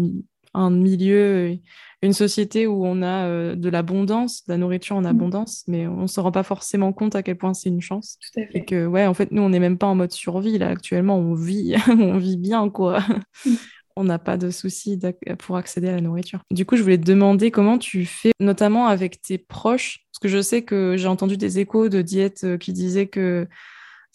un 0.52 0.70
milieu, 0.70 1.56
une 2.02 2.12
société 2.12 2.66
où 2.66 2.84
on 2.86 3.02
a 3.02 3.26
euh, 3.26 3.54
de 3.54 3.68
l'abondance, 3.68 4.44
de 4.46 4.52
la 4.52 4.58
nourriture 4.58 4.96
en 4.96 5.02
mm. 5.02 5.06
abondance, 5.06 5.64
mais 5.66 5.86
on 5.86 6.02
ne 6.02 6.06
se 6.06 6.20
rend 6.20 6.32
pas 6.32 6.42
forcément 6.42 6.92
compte 6.92 7.14
à 7.14 7.22
quel 7.22 7.36
point 7.36 7.54
c'est 7.54 7.68
une 7.68 7.80
chance. 7.80 8.18
Tout 8.20 8.40
à 8.40 8.46
fait. 8.46 8.58
Et 8.58 8.64
que, 8.64 8.86
ouais, 8.86 9.06
en 9.06 9.14
fait, 9.14 9.32
nous, 9.32 9.42
on 9.42 9.50
n'est 9.50 9.60
même 9.60 9.78
pas 9.78 9.86
en 9.86 9.94
mode 9.94 10.12
survie, 10.12 10.58
là, 10.58 10.68
actuellement, 10.68 11.18
on 11.18 11.34
vit, 11.34 11.74
on 11.88 12.18
vit 12.18 12.36
bien, 12.36 12.68
quoi. 12.70 13.00
Mm. 13.44 13.50
On 13.96 14.04
n'a 14.04 14.18
pas 14.18 14.36
de 14.36 14.50
soucis 14.50 14.98
pour 15.38 15.56
accéder 15.56 15.88
à 15.88 15.92
la 15.92 16.00
nourriture. 16.00 16.40
Du 16.50 16.66
coup, 16.66 16.76
je 16.76 16.82
voulais 16.82 16.98
te 16.98 17.06
demander 17.06 17.50
comment 17.50 17.78
tu 17.78 18.04
fais, 18.04 18.32
notamment 18.40 18.86
avec 18.86 19.22
tes 19.22 19.38
proches, 19.38 20.06
parce 20.12 20.20
que 20.20 20.28
je 20.28 20.42
sais 20.42 20.62
que 20.62 20.96
j'ai 20.96 21.08
entendu 21.08 21.36
des 21.36 21.58
échos 21.58 21.88
de 21.88 22.02
diètes 22.02 22.44
euh, 22.44 22.58
qui 22.58 22.72
disaient 22.72 23.06
que 23.06 23.46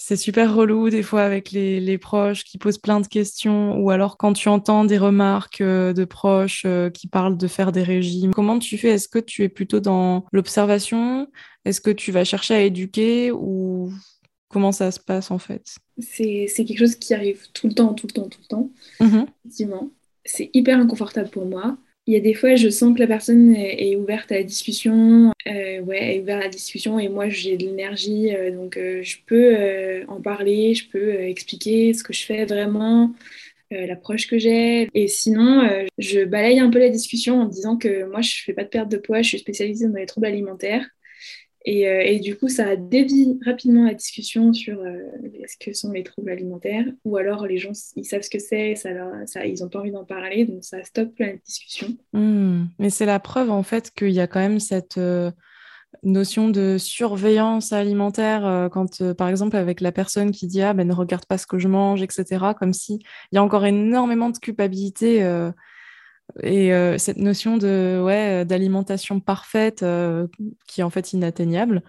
c'est 0.04 0.16
super 0.16 0.56
relou 0.56 0.90
des 0.90 1.04
fois 1.04 1.22
avec 1.22 1.52
les, 1.52 1.98
proches 2.00 2.44
qui 2.44 2.58
posent 2.58 2.80
plein 2.80 3.02
de 3.02 3.08
questions 3.08 3.78
ou 3.78 3.92
alors 3.92 4.18
quand 4.18 4.34
tu 4.34 4.50
entends 4.50 4.84
des 4.84 4.98
remarques 4.98 5.62
euh, 5.62 5.94
de 5.94 6.06
proches 6.06 6.64
euh, 6.66 6.90
qui 6.90 7.08
parlent 7.08 7.38
de 7.38 7.48
faire 7.48 7.72
des 7.72 7.84
régimes. 7.84 8.34
Comment 8.34 8.58
tu 8.58 8.80
fais? 8.80 8.90
Est-ce 8.90 9.08
que 9.08 9.20
tu 9.20 9.44
es 9.44 9.50
plutôt 9.50 9.80
dans 9.80 10.26
l'observation? 10.32 11.28
Est-ce 11.66 11.82
que 11.82 11.92
tu 11.92 12.12
vas 12.12 12.24
chercher 12.24 12.56
à 12.56 12.62
éduquer 12.62 13.32
ou 13.32 13.94
comment 14.52 14.72
ça 14.72 14.92
se 14.92 15.00
passe 15.00 15.32
en 15.32 15.40
fait 15.40 15.76
C'est 16.00 16.48
quelque 16.56 16.78
chose 16.78 16.96
qui 16.96 17.14
arrive 17.14 17.48
tout 17.54 17.68
le 17.68 17.74
temps, 17.74 17.94
tout 17.94 18.08
le 18.08 18.14
temps, 18.14 18.30
tout 18.30 18.40
le 18.42 18.48
temps. 18.48 18.70
Effectivement. 19.46 19.90
C'est 20.24 20.50
hyper 20.54 20.78
inconfortable 20.78 21.30
pour 21.30 21.46
moi. 21.46 21.78
Il 22.08 22.14
y 22.16 22.18
a 22.18 22.20
des 22.20 22.34
fois, 22.34 22.56
je 22.56 22.68
sens 22.70 22.96
que 22.96 23.00
la 23.00 23.08
personne 23.08 23.56
est, 23.56 23.96
ouverte 23.96 24.32
à 24.32 24.36
la 24.36 24.44
discussion, 24.44 25.32
euh, 25.48 25.82
ouais, 25.82 26.16
est 26.16 26.22
ouverte 26.22 26.42
à 26.42 26.46
la 26.46 26.50
discussion 26.50 26.98
et 26.98 27.10
moi 27.10 27.30
j'ai 27.30 27.58
de 27.58 27.64
l'énergie, 27.64 28.36
euh, 28.36 28.52
donc 28.52 28.76
euh, 28.76 29.04
je 29.04 29.18
peux 29.28 30.04
en 30.08 30.20
parler, 30.20 30.74
je 30.74 30.90
peux 30.90 31.14
expliquer 31.22 31.94
ce 31.94 32.04
que 32.04 32.12
je 32.12 32.24
fais 32.24 32.46
vraiment, 32.46 33.14
l'approche 33.70 34.28
que 34.28 34.40
j'ai. 34.40 34.90
Et 34.96 35.08
sinon, 35.08 35.70
je 35.98 36.26
balaye 36.26 36.60
un 36.60 36.70
peu 36.70 36.80
la 36.80 36.90
discussion 36.90 37.42
en 37.42 37.46
disant 37.46 37.78
que 37.78 38.10
moi 38.10 38.22
je 38.22 38.44
fais 38.44 38.54
pas 38.54 38.64
de 38.64 38.70
perte 38.70 38.90
de 38.90 38.98
poids, 38.98 39.22
je 39.22 39.30
suis 39.30 39.40
spécialisée 39.40 39.88
dans 39.88 39.96
les 39.96 40.06
troubles 40.08 40.28
alimentaires. 40.28 40.86
Euh, 41.68 42.02
et, 42.04 42.20
du 42.20 42.38
coup, 42.38 42.48
ça 42.48 42.76
dévie 42.76 43.40
rapidement 43.46 43.86
la 43.86 43.94
discussion 43.94 44.52
sur 44.52 44.80
euh, 44.80 44.98
ce 45.48 45.64
que 45.64 45.74
sont 45.74 45.92
les 45.92 46.04
troubles 46.04 46.32
alimentaires, 46.32 46.86
ou 47.06 47.18
alors 47.18 47.46
les 47.46 47.58
gens, 47.58 47.72
ils 47.96 48.06
savent 48.06 48.24
ce 48.24 48.30
que 48.30 48.40
c'est, 48.40 48.74
ils 49.46 49.62
n'ont 49.62 49.70
pas 49.70 49.80
envie 49.80 49.92
d'en 49.92 50.06
parler, 50.06 50.46
donc 50.46 50.64
ça 50.64 50.84
stoppe 50.84 51.20
la 51.20 51.34
discussion. 51.34 51.90
Hmm. 52.14 52.66
Mais 52.80 52.90
c'est 52.90 53.06
la 53.06 53.20
preuve, 53.20 53.52
en 53.52 53.64
fait, 53.64 53.92
qu'il 53.92 54.10
y 54.10 54.20
a 54.20 54.28
quand 54.28 54.40
même 54.40 54.60
cette 54.60 54.98
euh, 54.98 55.30
notion 56.02 56.50
de 56.50 56.78
surveillance 56.80 57.74
alimentaire, 57.74 58.70
quand, 58.72 59.14
par 59.14 59.30
exemple, 59.30 59.56
avec 59.56 59.82
la 59.82 59.92
personne 59.92 60.32
qui 60.32 60.48
dit 60.48 60.62
«Ah, 60.64 60.74
ben, 60.74 60.88
ne 60.88 60.94
regarde 60.94 61.26
pas 61.26 61.38
ce 61.38 61.46
que 61.46 61.60
je 61.60 61.68
mange», 61.68 62.02
etc., 62.04 62.26
comme 62.58 62.74
s'il 62.74 63.00
y 63.32 63.38
a 63.38 63.44
encore 63.44 63.66
énormément 63.66 64.32
de 64.32 64.38
culpabilité 64.38 65.22
et 66.42 66.74
euh, 66.74 66.98
cette 66.98 67.18
notion 67.18 67.58
de 67.58 68.02
ouais 68.04 68.46
d'alimentation 68.46 69.20
parfaite 69.20 69.84
euh, 69.84 70.28
qui 70.68 70.82
est 70.82 70.84
en 70.84 70.90
fait 70.90 71.14
inatteignable. 71.14 71.84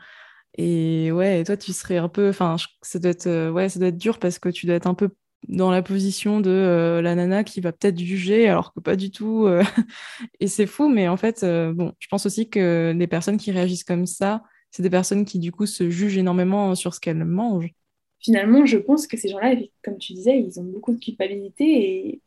Et 0.59 1.11
ouais 1.13 1.45
toi 1.45 1.57
tu 1.57 1.73
serais 1.73 1.97
un 1.97 2.09
peu 2.09 2.29
enfin 2.29 2.57
ça 2.83 2.99
doit 2.99 3.11
être 3.13 3.27
euh, 3.27 3.51
ouais 3.51 3.69
ça 3.69 3.79
doit 3.79 3.89
être 3.89 3.97
dur 3.97 4.19
parce 4.19 4.39
que 4.39 4.49
tu 4.49 4.67
dois 4.67 4.75
être 4.75 4.87
un 4.87 4.95
peu 4.95 5.11
dans 5.49 5.71
la 5.71 5.83
position 5.83 6.41
de 6.41 7.01
la 7.03 7.15
nana 7.15 7.43
qui 7.43 7.61
va 7.61 7.73
peut-être 7.73 7.99
juger 7.99 8.49
alors 8.49 8.73
que 8.73 8.81
pas 8.81 8.95
du 8.95 9.11
tout 9.11 9.49
et 10.41 10.47
c'est 10.47 10.67
fou 10.67 10.89
mais 10.89 11.09
en 11.09 11.17
fait 11.17 11.45
bon 11.45 11.93
je 11.99 12.07
pense 12.07 12.27
aussi 12.27 12.49
que 12.49 12.95
les 12.97 13.07
personnes 13.09 13.39
qui 13.39 13.51
réagissent 13.51 13.83
comme 13.83 14.07
ça 14.07 14.45
c'est 14.71 14.85
des 14.85 14.91
personnes 14.91 15.25
qui 15.25 15.41
du 15.41 15.51
coup 15.51 15.67
se 15.67 15.91
jugent 15.91 16.19
énormément 16.19 16.77
sur 16.77 16.95
ce 16.95 17.01
qu'elles 17.01 17.25
mangent. 17.25 17.73
Finalement 18.21 18.67
je 18.67 18.79
pense 18.79 19.09
que 19.09 19.17
ces 19.17 19.31
gens-là 19.31 19.57
comme 19.83 19.99
tu 19.99 20.13
disais 20.13 20.39
ils 20.39 20.61
ont 20.61 20.65
beaucoup 20.65 20.93
de 20.93 21.01
culpabilité 21.01 21.65
et 21.65 22.21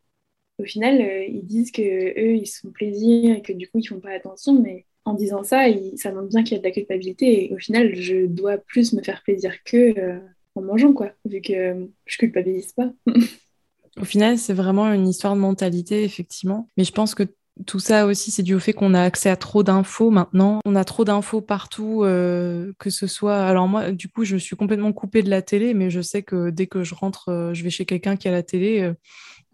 au 0.58 0.64
final, 0.64 1.02
euh, 1.02 1.26
ils 1.26 1.46
disent 1.46 1.72
que 1.72 1.82
eux, 1.82 2.36
ils 2.36 2.48
se 2.48 2.62
font 2.62 2.72
plaisir 2.72 3.36
et 3.36 3.42
que 3.42 3.54
du 3.54 3.68
coup, 3.68 3.80
ils 3.80 3.88
font 3.88 4.00
pas 4.00 4.12
attention, 4.12 4.62
mais 4.62 4.86
en 5.04 5.14
disant 5.14 5.44
ça, 5.44 5.66
ça 5.98 6.12
montre 6.12 6.30
bien 6.30 6.44
qu'il 6.44 6.54
y 6.54 6.56
a 6.56 6.60
de 6.60 6.64
la 6.64 6.72
culpabilité. 6.72 7.46
Et 7.46 7.54
au 7.54 7.58
final, 7.58 7.96
je 7.96 8.26
dois 8.26 8.58
plus 8.58 8.94
me 8.94 9.02
faire 9.02 9.22
plaisir 9.24 9.64
qu'eux 9.64 9.94
euh, 9.98 10.20
en 10.56 10.62
mangeant, 10.62 10.94
quoi, 10.94 11.12
vu 11.26 11.42
que 11.42 11.88
je 12.06 12.18
culpabilise 12.18 12.72
pas. 12.72 12.92
au 14.02 14.06
final, 14.06 14.38
c'est 14.38 14.54
vraiment 14.54 14.92
une 14.92 15.08
histoire 15.08 15.36
de 15.36 15.42
mentalité, 15.42 16.04
effectivement. 16.04 16.70
Mais 16.78 16.86
je 16.86 16.92
pense 16.92 17.16
que 17.16 17.24
tout 17.66 17.80
ça 17.80 18.06
aussi, 18.06 18.32
c'est 18.32 18.44
dû 18.44 18.56
au 18.56 18.60
fait 18.60 18.74
qu'on 18.74 18.94
a 18.94 19.02
accès 19.02 19.30
à 19.30 19.36
trop 19.36 19.64
d'infos 19.64 20.10
maintenant. 20.10 20.60
On 20.66 20.76
a 20.76 20.84
trop 20.84 21.06
d'infos 21.06 21.42
partout, 21.42 22.04
euh, 22.04 22.74
que 22.80 22.90
ce 22.90 23.08
soit. 23.08 23.46
Alors 23.46 23.68
moi, 23.68 23.92
du 23.92 24.10
coup, 24.10 24.26
je 24.26 24.38
suis 24.38 24.56
complètement 24.56 24.92
coupée 24.92 25.24
de 25.24 25.30
la 25.30 25.42
télé, 25.42 25.74
mais 25.74 25.90
je 25.90 26.02
sais 26.02 26.24
que 26.24 26.50
dès 26.50 26.68
que 26.68 26.84
je 26.84 26.96
rentre, 26.96 27.52
je 27.54 27.64
vais 27.64 27.70
chez 27.70 27.86
quelqu'un 27.86 28.16
qui 28.16 28.28
a 28.28 28.32
la 28.32 28.44
télé 28.44 28.94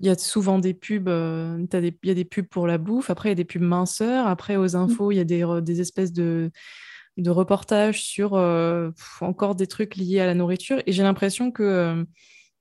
il 0.02 0.08
y 0.08 0.10
a 0.10 0.18
souvent 0.18 0.58
des 0.58 0.74
pubs, 0.74 1.08
euh, 1.08 1.64
il 1.74 1.94
y 2.04 2.10
a 2.10 2.14
des 2.16 2.26
pubs 2.26 2.48
pour 2.48 2.66
la 2.66 2.80
bouffe, 2.80 3.12
après 3.12 3.30
il 3.30 3.32
y 3.32 3.34
a 3.34 3.36
des 3.36 3.46
pubs 3.46 3.62
minceurs, 3.62 4.26
après 4.26 4.56
aux 4.56 4.70
mmh. 4.70 4.76
infos, 4.76 5.12
il 5.12 5.18
y 5.18 5.20
a 5.20 5.24
des, 5.24 5.46
des 5.62 5.80
espèces 5.80 6.12
de, 6.12 6.50
de 7.18 7.30
reportages 7.30 8.02
sur 8.02 8.34
euh, 8.34 8.90
encore 9.22 9.54
des 9.54 9.68
trucs 9.68 9.96
liés 9.96 10.20
à 10.20 10.26
la 10.26 10.34
nourriture. 10.34 10.82
Et 10.88 10.92
j'ai 10.92 11.04
l'impression 11.04 11.52
que 11.52 11.62
euh, 11.62 12.04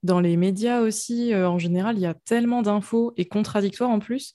dans 0.02 0.20
les 0.20 0.36
médias 0.36 0.80
aussi, 0.80 1.34
en 1.34 1.58
général, 1.58 1.96
il 1.96 2.02
y 2.02 2.06
a 2.06 2.14
tellement 2.14 2.62
d'infos 2.62 3.12
et 3.16 3.26
contradictoires 3.26 3.90
en 3.90 3.98
plus 3.98 4.34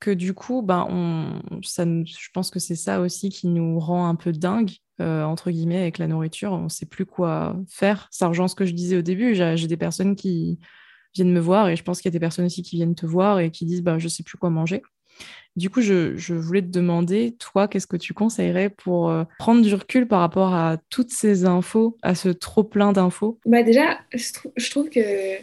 que 0.00 0.10
du 0.10 0.34
coup, 0.34 0.62
ben, 0.62 0.86
on, 0.90 1.40
ça, 1.62 1.84
je 1.84 2.28
pense 2.34 2.50
que 2.50 2.58
c'est 2.58 2.76
ça 2.76 3.00
aussi 3.00 3.28
qui 3.28 3.46
nous 3.46 3.78
rend 3.78 4.08
un 4.08 4.14
peu 4.16 4.32
dingue, 4.32 4.70
entre 5.00 5.50
guillemets, 5.50 5.80
avec 5.80 5.98
la 5.98 6.06
nourriture. 6.06 6.52
On 6.52 6.64
ne 6.64 6.68
sait 6.68 6.86
plus 6.86 7.04
quoi 7.04 7.56
faire. 7.68 8.08
Ça 8.12 8.28
rejoint 8.28 8.46
ce 8.46 8.54
que 8.54 8.64
je 8.64 8.74
disais 8.74 8.96
au 8.96 9.02
début. 9.02 9.34
J'ai 9.34 9.66
des 9.66 9.76
personnes 9.76 10.14
qui 10.14 10.60
viennent 11.14 11.32
me 11.32 11.40
voir 11.40 11.68
et 11.68 11.76
je 11.76 11.82
pense 11.82 12.00
qu'il 12.00 12.08
y 12.08 12.12
a 12.12 12.16
des 12.16 12.20
personnes 12.20 12.46
aussi 12.46 12.62
qui 12.62 12.76
viennent 12.76 12.94
te 12.94 13.06
voir 13.06 13.40
et 13.40 13.50
qui 13.50 13.64
disent 13.64 13.82
bah, 13.82 13.98
je 13.98 14.08
sais 14.08 14.22
plus 14.22 14.38
quoi 14.38 14.50
manger. 14.50 14.82
Du 15.54 15.68
coup, 15.68 15.82
je, 15.82 16.16
je 16.16 16.32
voulais 16.32 16.62
te 16.62 16.68
demander, 16.68 17.36
toi, 17.38 17.68
qu'est-ce 17.68 17.86
que 17.86 17.98
tu 17.98 18.14
conseillerais 18.14 18.70
pour 18.70 19.10
euh, 19.10 19.24
prendre 19.38 19.60
du 19.60 19.74
recul 19.74 20.08
par 20.08 20.20
rapport 20.20 20.54
à 20.54 20.78
toutes 20.88 21.10
ces 21.10 21.44
infos, 21.44 21.98
à 22.00 22.14
ce 22.14 22.30
trop 22.30 22.64
plein 22.64 22.92
d'infos? 22.92 23.38
Bah 23.44 23.62
déjà, 23.62 23.98
je, 24.14 24.70
trouve 24.70 24.88
que 24.88 25.00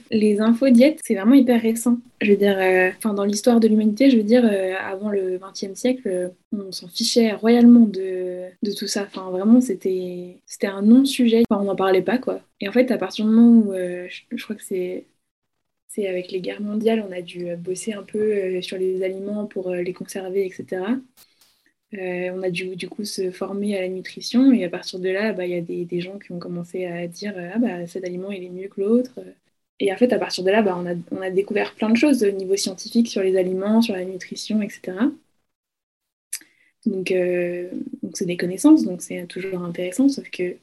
les 0.10 0.42
infos 0.42 0.70
diètes, 0.70 1.00
c'est 1.06 1.14
vraiment 1.14 1.36
hyper 1.36 1.62
récent. 1.62 2.00
Je 2.22 2.32
veux 2.32 2.38
dire, 2.38 2.58
euh, 2.58 2.90
dans 3.14 3.24
l'histoire 3.24 3.60
de 3.60 3.68
l'humanité, 3.68 4.10
je 4.10 4.18
veux 4.18 4.24
dire, 4.24 4.44
euh, 4.44 4.74
avant 4.84 5.10
le 5.10 5.40
XXe 5.40 5.80
siècle, 5.80 6.32
on 6.52 6.72
s'en 6.72 6.88
fichait 6.88 7.34
royalement 7.34 7.82
de, 7.82 8.46
de 8.64 8.72
tout 8.72 8.88
ça. 8.88 9.04
Enfin, 9.04 9.30
vraiment, 9.30 9.62
c'était 9.62 10.42
un 10.64 10.82
non-sujet. 10.82 11.44
Enfin, 11.48 11.62
on 11.62 11.66
n'en 11.66 11.76
parlait 11.76 12.02
pas, 12.02 12.18
quoi. 12.18 12.40
Et 12.62 12.68
en 12.68 12.72
fait, 12.72 12.90
à 12.90 12.98
partir 12.98 13.26
du 13.26 13.32
moment 13.32 13.60
où, 13.60 13.74
je 13.74 14.44
crois 14.44 14.56
que 14.56 14.64
c'est 14.64 15.06
c'est 15.90 16.08
avec 16.08 16.32
les 16.32 16.42
guerres 16.42 16.62
mondiales, 16.62 17.04
on 17.08 17.12
a 17.12 17.22
dû 17.22 17.50
euh, 17.50 17.56
bosser 17.58 17.94
un 17.94 18.04
peu 18.04 18.20
euh, 18.20 18.62
sur 18.62 18.78
les 18.78 19.04
aliments 19.04 19.48
pour 19.48 19.70
euh, 19.72 19.82
les 19.82 19.94
conserver, 19.94 20.46
etc. 20.46 20.84
on 21.92 22.44
a 22.44 22.50
dû 22.52 22.76
du 22.76 22.88
coup 22.90 23.04
se 23.06 23.32
former 23.32 23.78
à 23.78 23.82
la 23.82 23.90
nutrition 23.90 24.52
et 24.54 24.64
à 24.64 24.70
partir 24.70 25.00
de 25.00 25.10
là, 25.10 25.34
bah, 25.34 25.46
il 25.46 25.52
y 25.52 25.56
a 25.56 25.62
des, 25.62 26.02
gens 26.02 26.20
qui 26.20 26.32
ont 26.32 26.40
commencé 26.40 26.86
à 26.86 27.08
dire 27.08 27.34
ah 27.54 27.58
bah 27.60 27.88
cet 27.88 28.04
aliment 28.06 28.32
il 28.32 28.44
est 28.44 28.50
mieux 28.50 28.68
que 28.70 28.82
l'autre. 28.82 29.20
Et 29.80 29.92
en 29.94 29.98
fait, 29.98 30.14
à 30.14 30.20
partir 30.20 30.44
de 30.44 30.52
là, 30.52 30.62
bah, 30.62 30.78
on, 31.12 31.22
a, 31.22 31.30
découvert 31.32 31.74
plein 31.76 31.90
de 31.90 31.98
choses 31.98 32.24
au 32.24 32.32
niveau 32.32 32.56
scientifique 32.58 33.08
sur 33.08 33.24
les 33.24 33.38
aliments, 33.38 33.82
sur 33.82 33.96
la 33.96 34.06
nutrition, 34.06 34.62
etc. 34.62 34.98
Donc, 36.86 37.14
donc 38.04 38.18
c'est 38.18 38.26
des 38.26 38.38
connaissances, 38.38 38.84
donc 38.84 39.02
c'est 39.02 39.26
toujours 39.28 39.64
intéressant, 39.64 40.10
sauf 40.10 40.30
que 40.30 40.58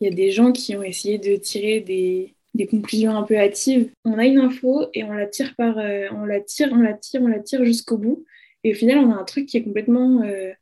il 0.00 0.04
y 0.08 0.08
a 0.08 0.14
des 0.14 0.30
gens 0.32 0.52
qui 0.52 0.76
ont 0.76 0.82
essayé 0.82 1.18
de 1.18 1.36
tirer 1.36 1.80
des, 1.80 2.34
des 2.54 2.66
conclusions 2.66 3.16
un 3.16 3.22
peu 3.22 3.36
hâtives. 3.36 3.90
On 4.04 4.18
a 4.18 4.26
une 4.26 4.38
info 4.38 4.86
et 4.94 5.04
on 5.04 5.12
la 5.12 5.26
tire 5.26 5.54
par, 5.56 5.78
euh, 5.78 6.08
on 6.12 6.24
la 6.24 6.40
tire, 6.40 6.68
on 6.72 6.76
la 6.76 6.92
tire, 6.92 7.22
on 7.22 7.28
la 7.28 7.40
tire 7.40 7.64
jusqu'au 7.64 7.96
bout. 7.96 8.24
Et 8.64 8.72
au 8.72 8.74
final, 8.74 8.98
on 8.98 9.10
a 9.10 9.16
un 9.16 9.24
truc 9.24 9.46
qui 9.46 9.56
est 9.56 9.62
complètement 9.62 10.22
euh, 10.22 10.52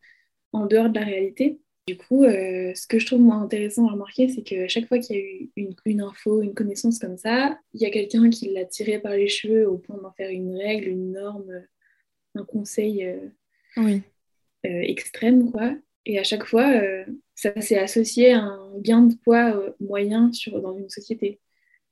en 0.52 0.66
dehors 0.66 0.88
de 0.88 0.98
la 0.98 1.04
réalité. 1.04 1.58
Du 1.86 1.96
coup, 1.96 2.24
euh, 2.24 2.72
ce 2.74 2.86
que 2.86 2.98
je 2.98 3.06
trouve 3.06 3.20
moi 3.20 3.36
intéressant 3.36 3.88
à 3.88 3.92
remarquer, 3.92 4.28
c'est 4.28 4.42
qu'à 4.42 4.68
chaque 4.68 4.86
fois 4.86 4.98
qu'il 4.98 5.16
y 5.16 5.18
a 5.18 5.22
eu 5.22 5.50
une, 5.56 5.74
une, 5.84 6.00
info, 6.00 6.42
une 6.42 6.54
connaissance 6.54 6.98
comme 6.98 7.16
ça, 7.16 7.58
il 7.74 7.80
y 7.80 7.86
a 7.86 7.90
quelqu'un 7.90 8.30
qui 8.30 8.52
l'a 8.52 8.64
tiré 8.64 9.00
par 9.00 9.12
les 9.12 9.28
cheveux 9.28 9.68
au 9.68 9.78
point 9.78 9.98
d'en 10.00 10.12
faire 10.12 10.30
une 10.30 10.56
règle, 10.56 10.88
une 10.88 11.12
norme, 11.12 11.64
un 12.36 12.44
conseil 12.44 13.12
oui. 13.76 14.02
extrême, 14.62 15.50
quoi. 15.50 15.74
Et 16.06 16.18
à 16.18 16.22
chaque 16.22 16.44
fois, 16.44 16.70
ça 17.34 17.60
s'est 17.60 17.78
associé 17.78 18.34
à 18.34 18.42
un 18.42 18.78
gain 18.78 19.02
de 19.02 19.14
poids 19.16 19.74
moyen 19.80 20.32
sur, 20.32 20.60
dans 20.62 20.76
une 20.76 20.90
société. 20.90 21.40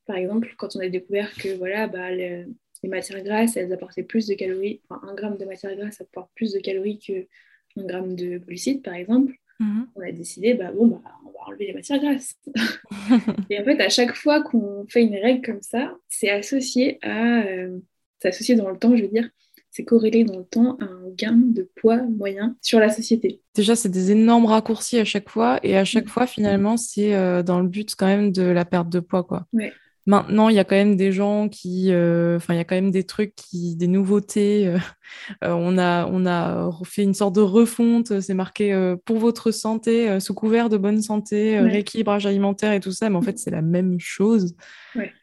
Par 0.09 0.17
exemple, 0.17 0.55
quand 0.57 0.75
on 0.75 0.81
a 0.81 0.89
découvert 0.89 1.31
que 1.35 1.55
voilà, 1.59 1.87
bah, 1.87 2.11
les, 2.11 2.47
matières 2.83 3.23
grasses, 3.23 3.59
elles 3.59 3.75
apportaient 3.75 4.03
plus 4.03 4.27
de 4.27 4.33
calories, 4.33 4.81
enfin, 4.89 5.07
un 5.07 5.15
gramme 5.15 5.37
de 5.37 5.45
matière 5.45 5.77
grasse 5.77 6.01
apporte 6.01 6.31
plus 6.35 6.55
de 6.55 6.61
calories 6.61 6.99
qu'un 6.99 7.85
gramme 7.85 8.17
de 8.17 8.39
glucides, 8.39 8.83
par 8.83 8.95
exemple, 8.95 9.35
mhm. 9.61 9.87
on 9.95 10.01
a 10.01 10.11
décidé, 10.11 10.55
bah, 10.55 10.73
bon, 10.73 10.87
bah, 10.87 11.03
on 11.27 11.31
va 11.31 11.47
enlever 11.47 11.67
les 11.67 11.75
matières 11.75 12.01
grasses. 12.01 12.37
et 13.51 13.61
en 13.61 13.65
fait, 13.65 13.79
à 13.83 13.91
chaque 13.91 14.15
fois 14.15 14.43
qu'on 14.43 14.87
fait 14.89 15.03
une 15.03 15.15
règle 15.17 15.45
comme 15.45 15.61
ça, 15.61 15.95
c'est 16.09 16.31
associé 16.31 16.99
à. 17.03 17.43
Euh, 17.43 17.79
c'est 18.21 18.29
associé 18.29 18.57
dans 18.57 18.71
le 18.71 18.79
temps, 18.79 18.97
je 18.97 19.03
veux 19.03 19.09
dire, 19.09 19.29
c'est 19.71 19.85
corrélé 19.85 20.25
dans 20.25 20.39
le 20.39 20.45
temps 20.45 20.77
à 20.81 20.85
un 20.85 21.11
gain 21.11 21.37
de 21.37 21.71
poids 21.77 22.03
moyen 22.03 22.57
sur 22.63 22.81
la 22.81 22.89
société. 22.91 23.43
Déjà, 23.55 23.77
c'est 23.77 23.91
des 23.91 24.11
énormes 24.11 24.47
raccourcis 24.47 24.99
à 24.99 25.05
chaque 25.05 25.29
fois, 25.29 25.61
et 25.63 25.77
à 25.77 25.85
chaque 25.85 26.07
mm. 26.07 26.09
fois, 26.09 26.27
finalement, 26.27 26.77
c'est 26.79 27.15
euh, 27.15 27.43
dans 27.43 27.61
le 27.61 27.69
but 27.69 27.95
quand 27.95 28.07
même 28.07 28.33
de 28.33 28.43
la 28.43 28.65
perte 28.65 28.89
de 28.89 29.01
poids, 29.01 29.23
quoi. 29.23 29.47
Ouais. 29.53 29.73
Maintenant, 30.09 30.49
il 30.49 30.57
y 30.57 30.59
a 30.59 30.65
quand 30.65 30.75
même 30.75 30.97
des 30.97 31.13
gens 31.13 31.51
qui, 31.51 31.93
euh, 31.93 32.37
enfin, 32.37 32.55
il 32.55 32.57
y 32.57 32.61
a 32.61 32.65
quand 32.65 32.75
même 32.75 32.91
des 32.91 33.05
trucs 33.05 33.35
qui, 33.35 33.77
des 33.77 33.89
nouveautés. 33.89 34.67
Euh, 34.67 34.79
euh, 35.45 35.51
on 35.51 35.77
a, 35.77 36.07
on 36.07 36.25
a 36.25 36.71
fait 36.87 37.03
une 37.03 37.13
sorte 37.13 37.35
de 37.35 37.43
refonte. 37.43 38.19
C'est 38.21 38.33
marqué 38.33 38.97
pour 39.05 39.19
votre 39.19 39.51
santé, 39.51 40.19
sous 40.19 40.33
couvert 40.33 40.71
de 40.71 40.79
bonne 40.79 41.03
santé, 41.03 41.61
rééquilibrage 41.61 42.25
alimentaire 42.25 42.73
et 42.73 42.81
tout 42.81 42.91
ça. 42.91 43.11
Mais 43.11 43.17
en 43.17 43.23
fait, 43.23 43.39
c'est 43.39 43.51
la 43.51 43.61
même 43.61 44.01
chose. 44.01 44.57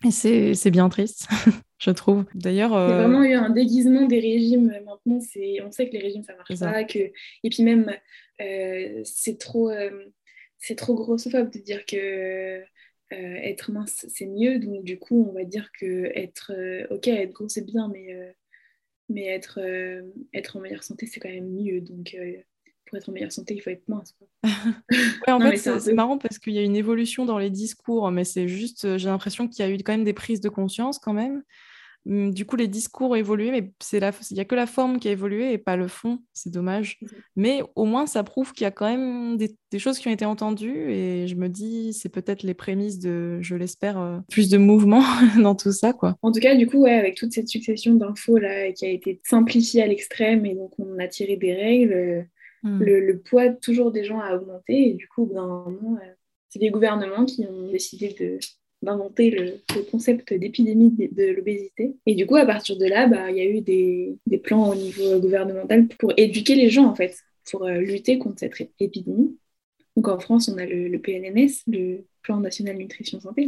Et 0.04 0.12
c'est 0.12 0.72
bien 0.72 0.88
triste. 0.90 1.30
je 1.80 1.90
trouve. 1.90 2.26
D'ailleurs, 2.36 2.74
il 2.74 2.92
y 2.92 2.94
a 2.94 3.08
vraiment 3.08 3.24
eu 3.24 3.34
un 3.34 3.50
déguisement 3.50 4.06
des 4.06 4.20
régimes. 4.20 4.72
Maintenant, 4.86 5.20
c'est, 5.20 5.64
on 5.66 5.72
sait 5.72 5.90
que 5.90 5.94
les 5.94 6.02
régimes 6.02 6.24
ça 6.24 6.36
marche 6.36 6.60
pas, 6.60 6.84
que 6.84 7.00
et 7.00 7.50
puis 7.50 7.64
même 7.64 7.92
c'est 9.04 9.40
trop, 9.40 9.72
c'est 10.60 10.76
trop 10.76 10.94
grossophobe 10.94 11.50
de 11.50 11.58
dire 11.58 11.88
que 11.88 12.62
euh, 13.14 13.36
être 13.44 13.72
mince, 13.72 14.06
c'est 14.10 14.26
mieux. 14.26 14.60
Donc, 14.60 14.84
du 14.84 14.98
coup, 14.98 15.28
on 15.30 15.34
va 15.34 15.44
dire 15.44 15.72
que 15.80 16.12
être, 16.16 16.52
euh, 16.56 16.88
ok, 16.90 17.08
être 17.08 17.34
gros, 17.34 17.48
c'est 17.48 17.66
bien, 17.66 17.88
mais, 17.88 18.14
euh, 18.14 18.32
mais 19.10 19.26
être, 19.26 19.60
être 20.34 20.58
en 20.58 20.60
meilleure 20.60 20.84
santé, 20.84 21.06
c'est 21.06 21.20
quand 21.20 21.30
même 21.30 21.50
mieux. 21.50 21.82
Donc, 21.82 22.18
pour 22.86 22.98
être 22.98 23.10
en 23.10 23.12
meilleure 23.12 23.32
santé, 23.32 23.54
il 23.54 23.62
faut 23.62 23.70
être 23.70 23.88
mince. 23.88 24.16
en 25.28 25.40
fait, 25.40 25.58
c'est 25.58 25.94
marrant 25.94 26.18
parce 26.18 26.40
qu'il 26.40 26.54
y 26.54 26.60
a 26.60 26.64
une 26.64 26.76
évolution 26.76 27.26
dans 27.26 27.38
les 27.38 27.52
discours, 27.52 28.10
mais 28.10 28.24
c'est 28.24 28.48
juste, 28.48 28.98
j'ai 28.98 29.08
l'impression 29.08 29.48
qu'il 29.48 29.64
y 29.64 29.68
a 29.68 29.72
eu 29.72 29.78
quand 29.78 29.94
même 29.94 30.04
des 30.04 30.14
prises 30.14 30.42
de 30.42 30.50
conscience 30.50 30.98
quand 30.98 31.14
même. 31.14 31.44
Mmh, 32.06 32.32
du 32.32 32.46
coup, 32.46 32.56
les 32.56 32.68
discours 32.68 33.12
ont 33.12 33.16
évolué, 33.16 33.50
mais 33.52 33.72
il 33.92 34.34
n'y 34.34 34.40
a 34.40 34.46
que 34.46 34.56
la 34.56 34.68
forme 34.68 35.00
qui 35.00 35.08
a 35.08 35.12
évolué 35.12 35.54
et 35.54 35.58
pas 35.58 35.76
le 35.76 35.88
fond. 35.88 36.20
C'est 36.34 36.52
dommage. 36.52 37.00
Mais 37.36 37.62
au 37.76 37.86
moins, 37.86 38.06
ça 38.06 38.24
prouve 38.24 38.54
qu'il 38.54 38.64
y 38.64 38.68
a 38.68 38.72
quand 38.72 38.86
même 38.86 39.38
des, 39.38 39.56
choses 39.78 39.98
qui 40.00 40.08
ont 40.08 40.12
été 40.12 40.26
entendues. 40.26 40.92
Et 40.92 41.28
je 41.28 41.36
me 41.36 41.50
dis, 41.50 41.94
c'est 41.94 42.10
peut-être 42.10 42.44
les 42.44 42.54
prémices 42.54 43.00
de, 43.00 43.40
je 43.42 43.56
l'espère, 43.56 44.00
euh, 44.00 44.20
plus 44.30 44.50
de 44.50 44.58
mouvement 44.58 45.04
dans 45.42 45.56
tout 45.56 45.72
ça. 45.72 45.94
quoi. 45.94 46.16
En 46.22 46.32
tout 46.32 46.40
cas, 46.40 46.56
du 46.56 46.68
coup, 46.68 46.84
ouais, 46.84 46.94
avec 46.94 47.16
toute 47.16 47.34
cette 47.34 47.48
succession 47.48 47.96
d'infos 47.96 48.38
là, 48.38 48.72
qui 48.72 48.86
a 48.86 48.90
été 48.90 49.20
simplifiée 49.24 49.82
à 49.82 49.88
l'extrême, 49.88 50.46
et 50.46 50.54
donc 50.54 50.74
on 50.80 51.00
a 51.00 51.08
tiré 51.08 51.38
des 51.38 51.54
règles, 51.54 51.94
euh, 51.94 52.22
mmh. 52.64 52.84
le, 52.84 53.20
poids 53.20 53.50
toujours 53.50 53.92
des 53.92 54.04
gens 54.04 54.20
a 54.20 54.36
augmenté. 54.36 54.90
Et 54.90 54.94
du 54.94 55.08
coup, 55.08 55.26
d'un 55.34 55.48
moment, 55.48 55.98
euh, 56.02 56.14
c'est 56.50 56.60
les 56.60 56.70
gouvernements 56.70 57.26
qui 57.26 57.46
ont 57.50 57.72
décidé 57.72 58.16
de 58.20 58.38
d'inventer 58.86 59.30
le, 59.30 59.82
concept 59.92 60.34
d'épidémie 60.34 60.92
de, 60.92 61.32
l'obésité. 61.32 61.96
Et 62.06 62.16
du 62.16 62.26
coup, 62.26 62.36
à 62.36 62.46
partir 62.46 62.78
de 62.78 62.86
là, 62.86 63.08
bah, 63.08 63.30
il 63.32 63.38
y 63.38 63.42
a 63.42 63.46
eu 63.46 63.62
des, 63.62 64.38
plans 64.44 64.70
au 64.70 64.76
niveau 64.76 65.20
gouvernemental 65.20 65.88
pour 65.88 66.14
éduquer 66.18 66.56
les 66.56 66.70
gens, 66.70 66.86
en 66.86 66.96
fait, 66.96 67.18
pour 67.50 67.66
euh, 67.66 67.80
lutter 67.80 68.18
contre 68.18 68.40
cette 68.40 68.54
épidémie. 68.80 69.38
Donc 69.96 70.08
en 70.08 70.20
France, 70.20 70.50
on 70.50 70.58
a 70.58 70.66
le, 70.66 70.98
PNNS, 70.98 71.64
le 71.68 72.06
Plan 72.22 72.40
National 72.40 72.78
Nutrition 72.78 73.20
Santé, 73.20 73.48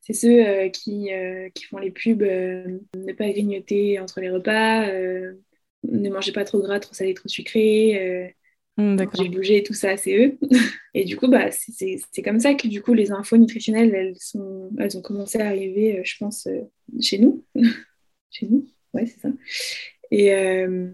c'est 0.00 0.12
ceux 0.12 0.46
euh, 0.46 0.68
qui, 0.68 1.12
euh, 1.12 1.48
qui, 1.54 1.64
font 1.64 1.78
les 1.78 1.90
pubs 1.90 2.22
ne 2.22 3.12
pas 3.12 3.30
grignoter 3.30 3.98
entre 4.00 4.20
les 4.20 4.30
repas, 4.30 4.86
ne 4.90 6.08
mangez 6.10 6.32
pas 6.32 6.44
trop 6.44 6.60
gras, 6.60 6.80
trop 6.80 6.94
salé, 6.94 7.14
trop 7.14 7.28
sucré, 7.28 8.34
Mmh, 8.76 8.96
j'ai 9.16 9.28
bougé 9.28 9.62
tout 9.62 9.72
ça, 9.72 9.96
c'est 9.96 10.16
eux. 10.16 10.38
Et 10.94 11.04
du 11.04 11.16
coup, 11.16 11.28
bah, 11.28 11.50
c'est 11.50 12.22
comme 12.24 12.40
ça 12.40 12.54
que 12.54 12.66
du 12.66 12.82
coup, 12.82 12.92
les 12.92 13.12
infos 13.12 13.36
nutritionnelles, 13.36 13.94
elles, 13.94 14.16
sont, 14.18 14.70
elles 14.78 14.96
ont 14.96 15.02
commencé 15.02 15.38
à 15.40 15.46
arriver, 15.46 15.98
euh, 15.98 16.02
je 16.04 16.16
pense, 16.18 16.46
euh, 16.46 16.62
chez 17.00 17.18
nous. 17.18 17.44
chez 18.30 18.46
nous, 18.46 18.66
ouais, 18.92 19.06
c'est 19.06 19.20
ça. 19.20 19.28
Et, 20.10 20.34
euh, 20.34 20.90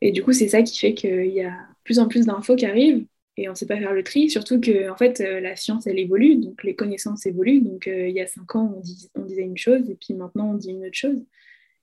et 0.00 0.12
du 0.12 0.22
coup, 0.22 0.32
c'est 0.32 0.48
ça 0.48 0.62
qui 0.62 0.78
fait 0.78 0.94
qu'il 0.94 1.26
y 1.26 1.42
a 1.42 1.54
plus 1.84 1.98
en 1.98 2.08
plus 2.08 2.24
d'infos 2.24 2.56
qui 2.56 2.66
arrivent 2.66 3.06
et 3.36 3.48
on 3.48 3.52
ne 3.52 3.56
sait 3.56 3.66
pas 3.66 3.76
faire 3.76 3.92
le 3.92 4.02
tri, 4.02 4.30
surtout 4.30 4.58
que 4.58 4.88
en 4.88 4.96
fait, 4.96 5.20
la 5.20 5.56
science, 5.56 5.86
elle 5.86 5.98
évolue, 5.98 6.36
donc 6.36 6.64
les 6.64 6.74
connaissances 6.74 7.26
évoluent. 7.26 7.60
Donc, 7.60 7.86
il 7.86 8.10
y 8.10 8.20
a 8.20 8.26
cinq 8.26 8.56
ans, 8.56 8.74
on, 8.74 9.20
on, 9.20 9.24
disait 9.26 9.42
une 9.42 9.58
chose, 9.58 9.90
et 9.90 9.94
puis 9.94 10.14
maintenant, 10.14 10.52
on 10.52 10.54
dit 10.54 10.70
une 10.70 10.86
autre 10.86 10.96
chose. 10.96 11.22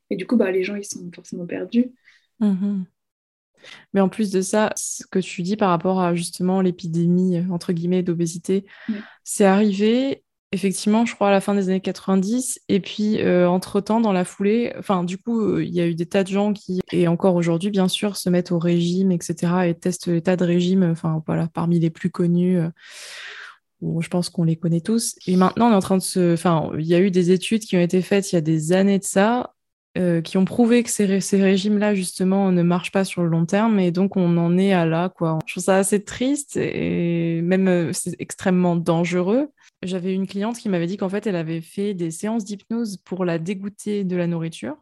Et 0.10 0.16
du 0.16 0.26
coup, 0.26 0.36
bah, 0.36 0.50
les 0.50 0.64
gens, 0.64 0.76
ils 0.76 0.84
sont 0.84 1.12
forcément 1.14 1.46
perdus. 1.46 1.92
Mmh 2.40 2.86
mais 3.94 4.02
en 4.02 4.10
plus 4.10 4.32
de 4.32 4.42
ça, 4.42 4.72
ce 4.76 5.06
que 5.06 5.20
tu 5.20 5.42
dis 5.42 5.56
par 5.56 5.70
rapport 5.70 6.00
à 6.00 6.16
justement 6.16 6.62
l'épidémie, 6.62 7.38
euh, 7.38 7.44
entre 7.52 7.74
guillemets, 7.74 8.04
d'obésité, 8.04 8.66
c'est 9.24 9.46
arrivé 9.46 10.24
effectivement, 10.52 11.04
je 11.04 11.16
crois, 11.16 11.30
à 11.30 11.32
la 11.32 11.42
fin 11.42 11.56
des 11.56 11.70
années 11.70 11.82
90. 11.82 12.62
Et 12.70 12.80
puis, 12.80 13.20
euh, 13.22 13.50
entre-temps, 13.50 14.00
dans 14.00 14.14
la 14.14 14.24
foulée, 14.24 14.72
enfin, 14.78 15.04
du 15.04 15.18
coup, 15.18 15.42
euh, 15.42 15.64
il 15.64 15.74
y 15.74 15.82
a 15.82 15.88
eu 15.88 15.96
des 15.96 16.06
tas 16.06 16.24
de 16.24 16.30
gens 16.30 16.54
qui, 16.54 16.80
et 16.92 17.08
encore 17.08 17.34
aujourd'hui, 17.36 17.72
bien 17.72 17.88
sûr, 17.88 18.18
se 18.18 18.30
mettent 18.30 18.52
au 18.52 18.60
régime, 18.60 19.12
etc., 19.12 19.52
et 19.66 19.74
testent 19.74 20.08
les 20.08 20.22
tas 20.22 20.36
de 20.36 20.46
régimes, 20.46 20.84
enfin, 20.84 21.24
voilà, 21.26 21.48
parmi 21.48 21.80
les 21.80 21.90
plus 21.90 22.12
connus. 22.12 22.60
je 23.82 24.08
pense 24.10 24.30
qu'on 24.30 24.44
les 24.44 24.56
connaît 24.56 24.82
tous. 24.82 25.16
Et 25.26 25.36
maintenant, 25.36 25.70
on 25.70 25.72
est 25.72 25.76
en 25.76 25.80
train 25.80 25.98
de 25.98 26.04
se. 26.04 26.34
Enfin, 26.34 26.70
il 26.78 26.86
y 26.86 26.94
a 26.94 27.00
eu 27.00 27.12
des 27.12 27.32
études 27.32 27.64
qui 27.64 27.76
ont 27.76 27.82
été 27.82 28.02
faites 28.02 28.32
il 28.32 28.36
y 28.36 28.38
a 28.38 28.42
des 28.42 28.74
années 28.74 29.00
de 29.00 29.04
ça, 29.04 29.53
euh, 29.96 30.22
qui 30.22 30.40
ont 30.40 30.46
prouvé 30.46 30.82
que 30.82 30.90
ces, 30.90 31.06
régimes-là, 31.06 31.94
justement, 31.94 32.52
ne 32.52 32.64
marchent 32.64 32.92
pas 32.92 33.06
sur 33.06 33.22
le 33.22 33.30
long 33.30 33.46
terme. 33.46 33.80
Et 33.80 33.92
donc, 33.92 34.18
on 34.18 34.38
en 34.38 34.58
est 34.58 34.74
à 34.74 34.88
là, 34.88 35.10
quoi. 35.10 35.38
Je 35.46 35.54
trouve 35.54 35.64
ça 35.64 35.78
assez 35.78 36.04
triste 36.04 36.58
et 36.58 37.44
même 37.44 37.68
euh, 37.68 37.94
c'est 37.94 38.16
extrêmement 38.18 38.76
dangereux. 38.76 39.52
J'avais 39.84 40.16
une 40.16 40.26
cliente 40.26 40.58
qui 40.58 40.68
m'avait 40.68 40.88
dit 40.88 40.98
qu'en 40.98 41.10
fait, 41.10 41.28
elle 41.28 41.36
avait 41.36 41.62
fait 41.62 41.94
des 41.94 42.10
séances 42.10 42.44
d'hypnose 42.44 42.98
pour 43.06 43.24
la 43.24 43.38
dégoûter 43.38 44.04
de 44.04 44.16
la 44.16 44.26
nourriture 44.26 44.78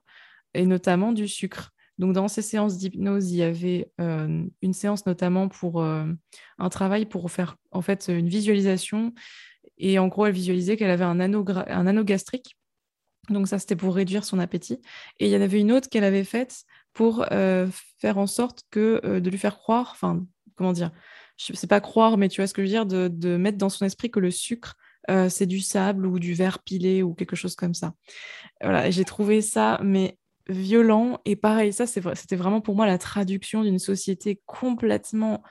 et 0.54 0.66
notamment 0.66 1.12
du 1.12 1.28
sucre. 1.28 1.72
Donc, 1.98 2.14
dans 2.14 2.30
ces 2.30 2.42
séances 2.42 2.78
d'hypnose, 2.78 3.34
il 3.34 3.38
y 3.38 3.44
avait 3.44 3.92
euh, 4.00 4.46
une 4.62 4.74
séance 4.74 5.06
notamment 5.06 5.50
pour 5.50 5.84
un 5.84 6.70
travail 6.70 7.06
pour 7.06 7.30
faire 7.30 7.58
en 7.72 7.82
fait 7.82 8.08
une 8.08 8.30
visualisation. 8.30 9.14
Et 9.78 10.00
en 10.00 10.08
gros, 10.08 10.26
elle 10.26 10.34
visualisait 10.34 10.78
qu'elle 10.78 10.90
avait 10.90 11.04
un 11.04 11.20
anneau, 11.20 11.46
un 11.50 11.86
anneau 11.86 12.06
gastrique 12.06 12.56
donc 13.30 13.48
ça, 13.48 13.60
c'était 13.60 13.76
pour 13.76 13.96
réduire 13.96 14.24
son 14.24 14.40
appétit. 14.40 14.80
Et 15.20 15.28
il 15.28 15.32
y 15.32 15.38
en 15.38 15.42
avait 15.42 15.60
une 15.60 15.72
autre 15.72 15.90
qu'elle 15.90 16.04
avait 16.04 16.24
faite 16.24 16.64
pour 16.94 17.26
euh, 17.32 17.68
faire 18.00 18.18
en 18.18 18.28
sorte 18.28 18.64
que 18.72 19.02
euh, 19.06 19.20
de 19.20 19.30
lui 19.30 19.38
faire 19.38 19.58
croire, 19.58 19.92
enfin, 19.94 20.26
comment 20.56 20.74
dire, 20.74 20.92
je 21.38 21.54
sais 21.54 21.68
pas 21.68 21.82
croire, 21.82 22.18
mais 22.18 22.30
tu 22.30 22.42
vois 22.42 22.48
ce 22.48 22.54
que 22.54 22.62
je 22.62 22.68
veux 22.68 22.72
dire, 22.72 22.86
de, 22.86 23.38
mettre 23.38 23.58
dans 23.58 23.70
son 23.70 23.86
esprit 23.86 24.12
que 24.12 24.20
le 24.20 24.32
sucre, 24.32 24.76
euh, 25.10 25.30
c'est 25.30 25.46
du 25.46 25.60
sable 25.60 26.06
ou 26.06 26.20
du 26.20 26.34
verre 26.34 26.60
pilé 26.60 27.04
ou 27.04 27.14
quelque 27.14 27.36
chose 27.36 27.56
comme 27.56 27.74
ça. 27.74 27.94
Voilà, 28.62 28.92
j'ai 28.92 29.06
trouvé 29.06 29.42
ça, 29.42 29.80
mais 29.84 30.18
violent. 30.48 31.20
Et 31.26 31.36
pareil, 31.36 31.74
ça, 31.74 31.88
c'était 31.88 32.36
vraiment 32.36 32.62
pour 32.62 32.76
moi 32.76 32.86
la 32.86 32.98
traduction 32.98 33.64
d'une 33.64 33.80
société 33.80 34.42
complètement 34.46 35.42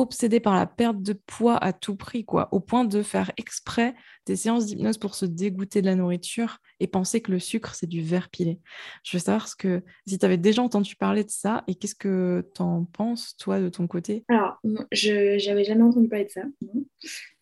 obsédée 0.00 0.40
par 0.40 0.54
la 0.54 0.66
perte 0.66 1.02
de 1.02 1.12
poids 1.12 1.56
à 1.56 1.72
tout 1.72 1.96
prix, 1.96 2.24
quoi, 2.24 2.48
au 2.52 2.60
point 2.60 2.84
de 2.84 3.02
faire 3.02 3.32
exprès 3.36 3.94
des 4.26 4.36
séances 4.36 4.66
d'hypnose 4.66 4.98
pour 4.98 5.14
se 5.14 5.24
dégoûter 5.24 5.80
de 5.80 5.86
la 5.86 5.94
nourriture 5.94 6.58
et 6.80 6.86
penser 6.86 7.20
que 7.20 7.30
le 7.30 7.38
sucre, 7.38 7.74
c'est 7.74 7.86
du 7.86 8.02
verre 8.02 8.28
pilé. 8.28 8.58
Je 9.04 9.16
veux 9.16 9.20
savoir 9.20 9.48
ce 9.48 9.56
que, 9.56 9.82
si 10.06 10.18
tu 10.18 10.24
avais 10.24 10.36
déjà 10.36 10.62
entendu 10.62 10.96
parler 10.96 11.24
de 11.24 11.30
ça 11.30 11.62
et 11.68 11.74
qu'est-ce 11.74 11.94
que 11.94 12.44
tu 12.54 12.62
en 12.62 12.84
penses, 12.84 13.36
toi, 13.36 13.60
de 13.60 13.68
ton 13.68 13.86
côté? 13.86 14.24
Alors, 14.28 14.58
je 14.92 15.46
n'avais 15.48 15.64
jamais 15.64 15.82
entendu 15.82 16.08
parler 16.08 16.24
de 16.24 16.30
ça. 16.30 16.42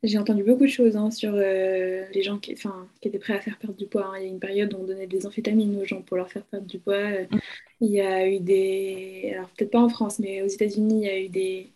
J'ai 0.03 0.19
entendu 0.19 0.45
beaucoup 0.45 0.65
de 0.65 0.71
choses 0.71 0.97
hein, 0.97 1.11
sur 1.11 1.33
euh, 1.35 2.05
les 2.13 2.23
gens 2.23 2.39
qui, 2.39 2.55
qui 2.55 3.09
étaient 3.09 3.19
prêts 3.19 3.35
à 3.35 3.41
faire 3.41 3.59
perdre 3.59 3.77
du 3.77 3.87
poids. 3.87 4.07
Hein. 4.07 4.19
Il 4.19 4.25
y 4.25 4.27
a 4.27 4.31
une 4.31 4.39
période 4.39 4.75
où 4.75 4.77
on 4.77 4.85
donnait 4.85 5.07
des 5.07 5.27
amphétamines 5.27 5.81
aux 5.81 5.87
gens 5.87 6.03
pour 6.03 6.19
leur 6.19 6.31
faire 6.31 6.45
perdre 6.45 6.67
du 6.67 6.79
poids. 6.79 7.11
Mm. 7.11 7.39
Il 7.81 7.91
y 7.91 8.01
a 8.03 8.29
eu 8.29 8.39
des... 8.41 9.33
Alors, 9.35 9.49
peut-être 9.57 9.71
pas 9.71 9.81
en 9.81 9.89
France, 9.89 10.19
mais 10.19 10.43
aux 10.43 10.47
États-Unis, 10.47 11.01
il 11.01 11.07
y 11.07 11.09
a 11.09 11.19
eu 11.19 11.29
des 11.29 11.73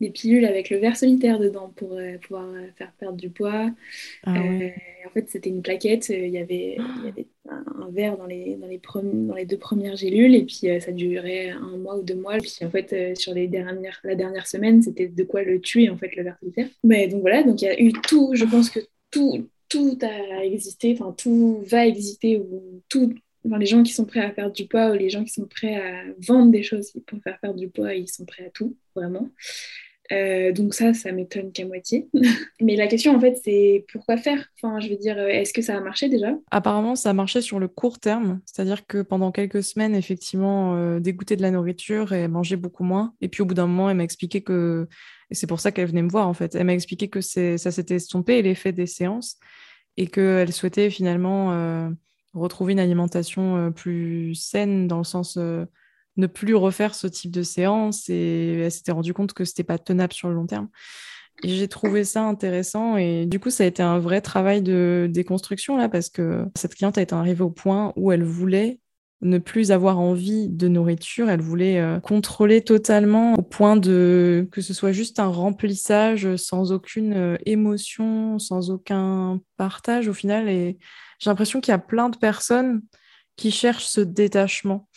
des 0.00 0.10
pilules 0.10 0.44
avec 0.44 0.70
le 0.70 0.78
verre 0.78 0.96
solitaire 0.96 1.38
dedans 1.38 1.72
pour 1.74 1.94
euh, 1.94 2.18
pouvoir 2.18 2.48
euh, 2.48 2.66
faire 2.76 2.92
perdre 2.98 3.16
du 3.16 3.30
poids. 3.30 3.70
Ah 4.24 4.36
euh, 4.36 4.68
en 5.06 5.10
fait, 5.10 5.28
c'était 5.28 5.50
une 5.50 5.62
plaquette. 5.62 6.08
Il 6.08 6.28
y 6.28 6.38
avait, 6.38 6.76
un, 7.48 7.90
verre 7.90 8.16
dans 8.16 8.26
les, 8.26 8.56
dans, 8.56 8.66
les 8.66 8.80
dans 9.02 9.34
les 9.34 9.46
deux 9.46 9.56
premières 9.56 9.96
gélules 9.96 10.34
et 10.34 10.44
puis 10.44 10.68
ça 10.80 10.92
durait 10.92 11.50
un 11.50 11.76
mois 11.78 11.98
ou 11.98 12.02
deux 12.02 12.14
mois. 12.14 12.36
Puis 12.38 12.58
en 12.62 12.70
fait, 12.70 13.16
sur 13.16 13.32
les 13.32 13.48
dernières, 13.48 14.00
la 14.04 14.14
dernière 14.14 14.46
semaine, 14.46 14.82
c'était 14.82 15.08
de 15.08 15.24
quoi 15.24 15.42
le 15.42 15.60
tuer, 15.60 15.88
en 15.88 15.96
fait, 15.96 16.14
le 16.14 16.24
verre 16.24 16.38
solitaire. 16.40 16.68
Mais 16.84 17.08
donc 17.08 17.22
voilà, 17.22 17.42
donc 17.42 17.62
il 17.62 17.64
y 17.64 17.68
a 17.68 17.80
eu 17.80 17.92
tout. 17.92 18.32
Je 18.34 18.44
pense 18.44 18.70
que 18.70 18.80
tout, 19.10 19.48
tout 19.68 19.98
a 20.02 20.44
existé, 20.44 20.96
enfin 20.98 21.14
tout 21.16 21.62
va 21.66 21.86
exister 21.86 22.36
ou 22.36 22.82
tout 22.88 23.14
les 23.56 23.66
gens 23.66 23.82
qui 23.82 23.92
sont 23.92 24.04
prêts 24.04 24.20
à 24.20 24.30
perdre 24.30 24.52
du 24.52 24.66
poids 24.66 24.90
ou 24.90 24.94
les 24.94 25.10
gens 25.10 25.24
qui 25.24 25.32
sont 25.32 25.46
prêts 25.46 25.76
à 25.76 26.04
vendre 26.18 26.50
des 26.50 26.62
choses 26.62 26.92
pour 27.06 27.22
faire 27.22 27.38
perdre 27.40 27.58
du 27.58 27.68
poids, 27.68 27.94
ils 27.94 28.08
sont 28.08 28.26
prêts 28.26 28.46
à 28.46 28.50
tout, 28.50 28.76
vraiment. 28.94 29.30
Euh, 30.10 30.52
donc 30.52 30.74
ça, 30.74 30.94
ça 30.94 31.12
m'étonne 31.12 31.52
qu'à 31.52 31.66
moitié. 31.66 32.08
Mais 32.60 32.76
la 32.76 32.86
question, 32.86 33.14
en 33.14 33.20
fait, 33.20 33.38
c'est 33.42 33.84
pourquoi 33.92 34.16
faire? 34.16 34.46
Enfin, 34.56 34.80
je 34.80 34.88
veux 34.88 34.96
dire, 34.96 35.18
est-ce 35.18 35.52
que 35.52 35.62
ça 35.62 35.76
a 35.76 35.80
marché 35.80 36.08
déjà? 36.08 36.34
Apparemment, 36.50 36.96
ça 36.96 37.10
a 37.10 37.12
marché 37.12 37.40
sur 37.40 37.58
le 37.58 37.68
court 37.68 37.98
terme. 37.98 38.40
C'est-à-dire 38.46 38.86
que 38.86 39.02
pendant 39.02 39.32
quelques 39.32 39.62
semaines, 39.62 39.94
effectivement, 39.94 40.76
euh, 40.76 41.00
dégoûter 41.00 41.36
de 41.36 41.42
la 41.42 41.50
nourriture 41.50 42.12
et 42.12 42.26
manger 42.28 42.56
beaucoup 42.56 42.84
moins. 42.84 43.14
Et 43.20 43.28
puis 43.28 43.42
au 43.42 43.46
bout 43.46 43.54
d'un 43.54 43.66
moment, 43.66 43.90
elle 43.90 43.96
m'a 43.96 44.04
expliqué 44.04 44.40
que... 44.40 44.88
Et 45.30 45.34
c'est 45.34 45.46
pour 45.46 45.60
ça 45.60 45.72
qu'elle 45.72 45.88
venait 45.88 46.02
me 46.02 46.10
voir, 46.10 46.26
en 46.26 46.34
fait. 46.34 46.54
Elle 46.54 46.64
m'a 46.64 46.74
expliqué 46.74 47.08
que 47.08 47.20
ça 47.20 47.58
s'était 47.58 47.96
estompé, 47.96 48.40
l'effet 48.40 48.72
des 48.72 48.86
séances, 48.86 49.36
et 49.98 50.06
qu'elle 50.06 50.52
souhaitait 50.54 50.88
finalement 50.88 51.52
euh, 51.52 51.90
retrouver 52.32 52.72
une 52.72 52.80
alimentation 52.80 53.70
plus 53.72 54.34
saine 54.34 54.88
dans 54.88 54.96
le 54.96 55.04
sens 55.04 55.38
ne 56.18 56.26
plus 56.26 56.54
refaire 56.54 56.94
ce 56.94 57.06
type 57.06 57.30
de 57.30 57.42
séance 57.42 58.08
et 58.08 58.60
elle 58.64 58.72
s'était 58.72 58.92
rendue 58.92 59.14
compte 59.14 59.32
que 59.32 59.44
c'était 59.44 59.64
pas 59.64 59.78
tenable 59.78 60.12
sur 60.12 60.28
le 60.28 60.34
long 60.34 60.46
terme. 60.46 60.68
j'ai 61.44 61.68
trouvé 61.68 62.04
ça 62.04 62.24
intéressant 62.24 62.96
et 62.96 63.24
du 63.26 63.40
coup, 63.40 63.50
ça 63.50 63.64
a 63.64 63.66
été 63.66 63.82
un 63.82 63.98
vrai 63.98 64.20
travail 64.20 64.60
de 64.60 65.08
déconstruction 65.10 65.76
là 65.76 65.88
parce 65.88 66.10
que 66.10 66.44
cette 66.56 66.74
cliente 66.74 66.98
a 66.98 67.02
été 67.02 67.14
arrivée 67.14 67.42
au 67.42 67.50
point 67.50 67.92
où 67.96 68.12
elle 68.12 68.24
voulait 68.24 68.80
ne 69.20 69.38
plus 69.38 69.72
avoir 69.72 69.98
envie 69.98 70.48
de 70.48 70.68
nourriture, 70.68 71.28
elle 71.28 71.40
voulait 71.40 71.80
euh, 71.80 71.98
contrôler 71.98 72.62
totalement 72.62 73.34
au 73.34 73.42
point 73.42 73.76
de 73.76 74.48
que 74.52 74.60
ce 74.60 74.72
soit 74.72 74.92
juste 74.92 75.18
un 75.18 75.26
remplissage 75.26 76.36
sans 76.36 76.70
aucune 76.70 77.14
euh, 77.14 77.36
émotion, 77.44 78.38
sans 78.38 78.70
aucun 78.70 79.40
partage 79.56 80.06
au 80.06 80.12
final. 80.12 80.48
Et 80.48 80.78
j'ai 81.18 81.30
l'impression 81.30 81.60
qu'il 81.60 81.72
y 81.72 81.74
a 81.74 81.78
plein 81.78 82.10
de 82.10 82.16
personnes 82.16 82.82
qui 83.38 83.50
cherchent 83.50 83.86
ce 83.86 84.02
détachement. 84.02 84.88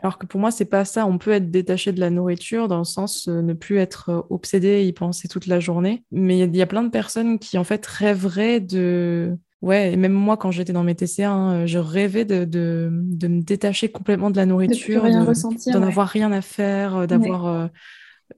Alors 0.00 0.18
que 0.18 0.26
pour 0.26 0.38
moi, 0.38 0.52
c'est 0.52 0.66
pas 0.66 0.84
ça. 0.84 1.06
On 1.06 1.18
peut 1.18 1.32
être 1.32 1.50
détaché 1.50 1.90
de 1.90 1.98
la 1.98 2.10
nourriture 2.10 2.68
dans 2.68 2.78
le 2.78 2.84
sens 2.84 3.26
euh, 3.26 3.42
ne 3.42 3.54
plus 3.54 3.78
être 3.78 4.26
obsédé 4.30 4.68
et 4.68 4.86
y 4.86 4.92
penser 4.92 5.26
toute 5.26 5.46
la 5.46 5.58
journée. 5.58 6.04
Mais 6.12 6.38
il 6.38 6.54
y 6.54 6.62
a 6.62 6.66
plein 6.66 6.84
de 6.84 6.90
personnes 6.90 7.38
qui 7.38 7.58
en 7.58 7.64
fait 7.64 7.84
rêveraient 7.84 8.60
de 8.60 9.36
Ouais, 9.60 9.92
et 9.92 9.96
même 9.96 10.12
moi, 10.12 10.36
quand 10.36 10.52
j'étais 10.52 10.72
dans 10.72 10.84
mes 10.84 10.94
TCA, 10.94 11.32
hein, 11.32 11.66
je 11.66 11.78
rêvais 11.78 12.24
de, 12.24 12.44
de, 12.44 12.90
de, 12.92 13.26
me 13.26 13.42
détacher 13.42 13.88
complètement 13.90 14.30
de 14.30 14.36
la 14.36 14.46
nourriture, 14.46 15.02
d'en 15.02 15.82
avoir 15.82 16.06
rien 16.06 16.30
à 16.30 16.42
faire, 16.42 16.94
euh, 16.94 17.06
d'avoir 17.06 17.46
euh, 17.48 17.66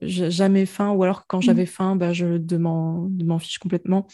jamais 0.01 0.65
faim, 0.65 0.89
ou 0.89 1.03
alors 1.03 1.27
quand 1.27 1.37
mmh. 1.37 1.43
j'avais 1.43 1.65
faim, 1.67 1.95
bah, 1.95 2.11
je 2.11 2.37
de 2.37 2.57
m'en 2.57 3.37
fiche 3.37 3.59
complètement. 3.59 4.07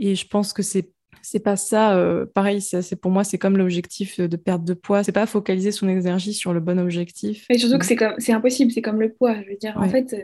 Et 0.00 0.16
je 0.16 0.26
pense 0.26 0.52
que 0.52 0.64
c'est 0.64 0.91
c'est 1.22 1.42
pas 1.42 1.56
ça. 1.56 1.96
Euh, 1.96 2.26
pareil, 2.26 2.60
c'est 2.60 2.96
pour 2.96 3.10
moi, 3.10 3.24
c'est 3.24 3.38
comme 3.38 3.56
l'objectif 3.56 4.20
de 4.20 4.36
perte 4.36 4.64
de 4.64 4.74
poids. 4.74 5.02
C'est 5.02 5.12
pas 5.12 5.26
focaliser 5.26 5.72
son 5.72 5.88
énergie 5.88 6.34
sur 6.34 6.52
le 6.52 6.60
bon 6.60 6.78
objectif. 6.78 7.46
Et 7.50 7.58
surtout 7.58 7.78
que 7.78 7.86
c'est 7.86 7.96
comme 7.96 8.14
c'est 8.18 8.32
impossible. 8.32 8.70
C'est 8.72 8.82
comme 8.82 9.00
le 9.00 9.12
poids. 9.12 9.34
Je 9.42 9.50
veux 9.50 9.56
dire, 9.56 9.74
en 9.76 9.88
fait, 9.88 10.14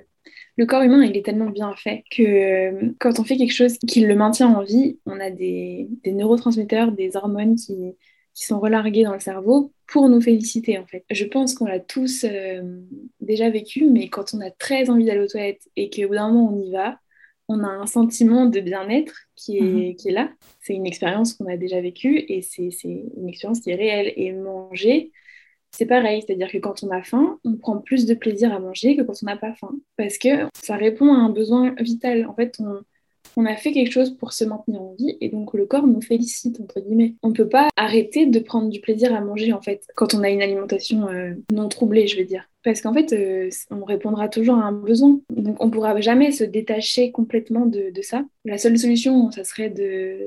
le 0.58 0.66
corps 0.66 0.82
humain, 0.82 1.04
il 1.04 1.16
est 1.16 1.24
tellement 1.24 1.50
bien 1.50 1.72
fait 1.76 2.02
que 2.10 2.22
euh, 2.22 2.92
quand 2.98 3.20
on 3.20 3.24
fait 3.24 3.36
quelque 3.36 3.54
chose 3.54 3.78
qui 3.78 4.00
le 4.00 4.14
maintient 4.16 4.48
en 4.48 4.64
vie, 4.64 4.98
on 5.06 5.20
a 5.20 5.30
des, 5.30 5.88
neurotransmetteurs, 6.04 6.90
des 6.90 7.16
hormones 7.16 7.54
qui, 7.54 7.94
sont 8.34 8.60
relarguées 8.60 9.02
dans 9.02 9.14
le 9.14 9.18
cerveau 9.18 9.72
pour 9.88 10.08
nous 10.08 10.20
féliciter 10.20 10.78
en 10.78 10.86
fait. 10.86 11.04
Je 11.10 11.24
pense 11.24 11.54
qu'on 11.54 11.64
l'a 11.64 11.80
tous 11.80 12.24
euh, 12.24 12.62
déjà 13.20 13.50
vécu, 13.50 13.84
mais 13.90 14.08
quand 14.08 14.32
on 14.32 14.40
a 14.40 14.52
très 14.52 14.90
envie 14.90 15.04
d'aller 15.04 15.22
aux 15.22 15.26
toilettes 15.26 15.68
et 15.74 15.90
qu'au 15.90 16.06
bout 16.06 16.14
d'un 16.14 16.30
moment 16.30 16.52
on 16.54 16.62
y 16.62 16.70
va, 16.70 17.00
on 17.48 17.64
a 17.64 17.68
un 17.68 17.86
sentiment 17.86 18.46
de 18.46 18.60
bien-être 18.60 19.14
qui 19.34 19.58
est, 19.58 19.62
mhm. 19.62 19.96
qui 19.96 20.08
est 20.08 20.12
là. 20.12 20.30
C'est 20.60 20.74
une 20.74 20.86
expérience 20.86 21.34
qu'on 21.34 21.46
a 21.46 21.56
déjà 21.56 21.80
vécue 21.80 22.24
et 22.28 22.42
c'est 22.42 22.70
une 22.84 23.28
expérience 23.28 23.60
qui 23.60 23.70
est 23.70 23.74
réelle. 23.74 24.12
Et 24.16 24.32
manger, 24.32 25.12
c'est 25.70 25.86
pareil, 25.86 26.22
c'est-à-dire 26.24 26.50
que 26.50 26.58
quand 26.58 26.82
on 26.82 26.90
a 26.90 27.02
faim, 27.02 27.38
on 27.44 27.56
prend 27.56 27.78
plus 27.78 28.06
de 28.06 28.14
plaisir 28.14 28.52
à 28.52 28.60
manger 28.60 28.96
que 28.96 29.02
quand 29.02 29.14
on 29.22 29.26
n'a 29.26 29.36
pas 29.36 29.54
faim, 29.54 29.72
parce 29.96 30.18
que 30.18 30.46
ça 30.54 30.76
répond 30.76 31.12
à 31.12 31.16
un 31.16 31.30
besoin 31.30 31.74
vital. 31.80 32.26
En 32.26 32.34
fait, 32.34 32.56
on, 32.60 32.80
on 33.36 33.46
a 33.46 33.56
fait 33.56 33.72
quelque 33.72 33.92
chose 33.92 34.16
pour 34.16 34.32
se 34.32 34.44
maintenir 34.44 34.80
en 34.82 34.94
vie 34.94 35.16
et 35.20 35.28
donc 35.28 35.54
le 35.54 35.66
corps 35.66 35.86
nous 35.86 36.00
félicite 36.00 36.60
entre 36.60 36.80
guillemets. 36.80 37.14
On 37.22 37.28
ne 37.28 37.34
peut 37.34 37.48
pas 37.48 37.68
arrêter 37.76 38.26
de 38.26 38.38
prendre 38.40 38.68
du 38.68 38.80
plaisir 38.80 39.14
à 39.14 39.20
manger 39.20 39.52
en 39.52 39.62
fait 39.62 39.86
quand 39.94 40.14
on 40.14 40.22
a 40.22 40.28
une 40.28 40.42
alimentation 40.42 41.08
euh, 41.08 41.34
non 41.52 41.68
troublée, 41.68 42.06
je 42.06 42.18
veux 42.18 42.24
dire. 42.24 42.48
Parce 42.68 42.82
qu'en 42.82 42.92
fait, 42.92 43.14
euh, 43.14 43.48
on 43.70 43.82
répondra 43.82 44.28
toujours 44.28 44.56
à 44.56 44.64
un 44.64 44.72
besoin. 44.72 45.18
Donc 45.34 45.56
on 45.64 45.68
ne 45.68 45.70
pourra 45.70 45.98
jamais 46.02 46.32
se 46.32 46.44
détacher 46.44 47.12
complètement 47.12 47.64
de, 47.64 47.90
ça. 48.02 48.26
La 48.44 48.58
seule 48.58 48.78
solution, 48.78 49.30
ça 49.30 49.42
serait 49.42 49.70
de 49.70 50.18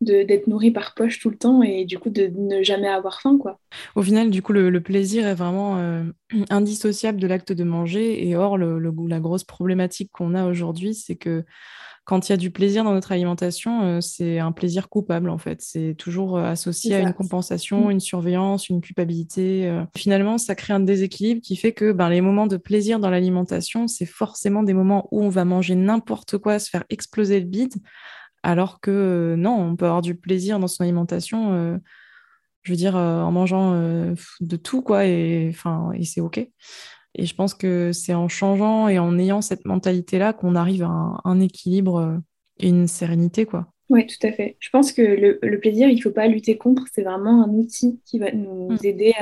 d'être 0.00 0.48
nourri 0.48 0.72
par 0.72 0.94
poche 0.94 1.20
tout 1.20 1.30
le 1.30 1.38
temps 1.38 1.62
et 1.62 1.84
du 1.84 1.98
coup 1.98 2.10
de 2.10 2.26
ne 2.36 2.62
jamais 2.62 2.88
avoir 2.88 3.22
faim 3.22 3.38
quoi. 3.40 3.58
Au 3.94 4.02
final 4.02 4.28
du 4.28 4.42
coup 4.42 4.52
le, 4.52 4.78
plaisir 4.82 5.26
est 5.26 5.34
vraiment 5.34 5.78
euh, 5.78 6.02
indissociable 6.50 7.18
de 7.18 7.26
l'acte 7.26 7.52
de 7.52 7.64
manger 7.64 8.28
et 8.28 8.36
or 8.36 8.58
la 8.58 9.20
grosse 9.20 9.44
problématique 9.44 10.10
qu'on 10.12 10.34
a 10.34 10.44
aujourd'hui 10.44 10.92
c'est 10.92 11.16
que 11.16 11.44
quand 12.06 12.28
il 12.28 12.32
y 12.32 12.34
a 12.34 12.36
du 12.36 12.52
plaisir 12.52 12.84
dans 12.84 12.94
notre 12.94 13.10
alimentation, 13.10 13.82
euh, 13.82 14.00
c'est 14.00 14.38
un 14.38 14.52
plaisir 14.52 14.88
coupable 14.88 15.28
en 15.28 15.38
fait. 15.38 15.60
C'est 15.60 15.94
toujours 15.98 16.38
euh, 16.38 16.44
associé 16.44 16.94
à 16.94 17.00
une 17.00 17.12
compensation, 17.12 17.88
mm. 17.88 17.90
une 17.90 18.00
surveillance, 18.00 18.68
une 18.68 18.80
culpabilité. 18.80 19.66
Euh. 19.66 19.84
Finalement, 19.96 20.38
ça 20.38 20.54
crée 20.54 20.72
un 20.72 20.78
déséquilibre 20.78 21.40
qui 21.42 21.56
fait 21.56 21.72
que 21.72 21.90
ben, 21.90 22.08
les 22.08 22.20
moments 22.20 22.46
de 22.46 22.56
plaisir 22.56 23.00
dans 23.00 23.10
l'alimentation, 23.10 23.88
c'est 23.88 24.06
forcément 24.06 24.62
des 24.62 24.72
moments 24.72 25.08
où 25.10 25.20
on 25.20 25.28
va 25.28 25.44
manger 25.44 25.74
n'importe 25.74 26.38
quoi, 26.38 26.60
se 26.60 26.70
faire 26.70 26.84
exploser 26.90 27.40
le 27.40 27.46
bide, 27.46 27.74
alors 28.44 28.78
que 28.80 29.34
non, 29.36 29.58
on 29.58 29.74
peut 29.74 29.86
avoir 29.86 30.02
du 30.02 30.14
plaisir 30.14 30.60
dans 30.60 30.68
son 30.68 30.84
alimentation. 30.84 31.80
je 32.62 32.72
veux 32.72 32.76
dire, 32.76 32.94
en 32.94 33.32
mangeant 33.32 33.72
de 34.40 34.56
tout, 34.56 34.80
quoi, 34.80 35.06
et, 35.06 35.52
et 35.94 36.04
c'est 36.04 36.20
OK. 36.20 36.48
Et 37.18 37.24
je 37.24 37.34
pense 37.34 37.54
que 37.54 37.92
c'est 37.92 38.14
en 38.14 38.28
changeant 38.28 38.88
et 38.88 38.98
en 38.98 39.18
ayant 39.18 39.40
cette 39.40 39.64
mentalité-là 39.64 40.34
qu'on 40.34 40.54
arrive 40.54 40.82
à 40.82 41.20
un, 41.24 41.40
équilibre 41.40 41.96
euh, 41.96 42.16
et 42.60 42.68
une 42.68 42.86
sérénité, 42.86 43.46
quoi. 43.46 43.66
Oui, 43.88 44.06
tout 44.06 44.26
à 44.26 44.32
fait. 44.32 44.56
Je 44.60 44.68
pense 44.70 44.92
que 44.92 45.00
le, 45.00 45.60
plaisir, 45.60 45.88
il 45.88 45.96
ne 45.96 46.00
faut 46.00 46.10
pas 46.10 46.26
lutter 46.26 46.58
contre. 46.58 46.84
C'est 46.92 47.02
vraiment 47.02 47.44
un 47.44 47.48
outil 47.48 48.00
qui 48.04 48.18
va 48.18 48.32
nous 48.32 48.72
mm. 48.72 48.78
aider 48.84 49.14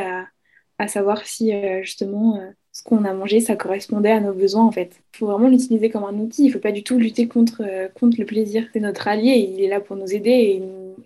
à, 0.78 0.88
savoir 0.88 1.24
si 1.24 1.54
euh, 1.54 1.83
justement 1.83 2.37
euh, 2.38 2.50
ce 2.72 2.83
qu'on 2.83 3.04
a 3.04 3.14
mangé, 3.14 3.40
ça 3.40 3.57
correspondait 3.57 4.11
à 4.11 4.20
nos 4.20 4.35
besoins 4.35 4.64
en 4.64 4.72
fait. 4.72 5.00
Il 5.14 5.18
faut 5.18 5.26
vraiment 5.26 5.48
l'utiliser 5.48 5.88
comme 5.88 6.04
un 6.04 6.18
outil. 6.18 6.44
Il 6.44 6.48
ne 6.48 6.52
faut 6.52 6.59
pas 6.59 6.72
du 6.72 6.83
tout 6.83 6.98
lutter 6.98 7.28
contre, 7.28 7.62
contre 7.94 8.18
le 8.18 8.26
plaisir. 8.26 8.66
C'est 8.72 8.80
notre 8.80 9.07
allié. 9.07 9.50
Il 9.54 9.62
est 9.62 9.68
là 9.68 9.80
pour 9.80 9.96
nous 9.96 10.12
aider 10.12 10.30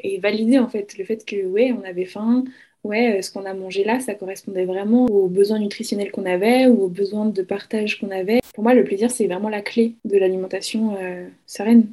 et, 0.01 0.15
et 0.15 0.19
valider 0.21 0.59
en 0.59 0.69
fait 0.69 0.97
le 0.97 1.05
fait 1.05 1.25
que 1.25 1.45
ouais, 1.47 1.73
on 1.73 1.85
avait 1.85 2.07
faim, 2.07 2.45
ouais, 2.85 3.19
euh, 3.19 3.23
ce 3.23 3.31
qu'on 3.31 3.45
a 3.45 3.55
mangé 3.55 3.85
là, 3.85 4.01
ça 4.01 4.15
correspondait 4.15 4.65
vraiment 4.65 5.07
aux 5.07 5.29
besoins 5.29 5.59
nutritionnels 5.59 6.11
qu'on 6.11 6.27
avait 6.27 6.67
ou 6.67 6.85
aux 6.85 6.89
besoins 6.89 7.27
de 7.27 7.43
partage 7.43 8.01
qu'on 8.01 8.11
avait. 8.11 8.41
Pour 8.55 8.65
moi, 8.65 8.75
le 8.75 8.85
plaisir, 8.85 9.11
c'est 9.11 9.27
vraiment 9.27 9.49
la 9.49 9.63
clé 9.63 9.97
de 10.05 10.19
l'alimentation 10.19 10.97
euh, 11.01 11.27
sereine. 11.47 11.87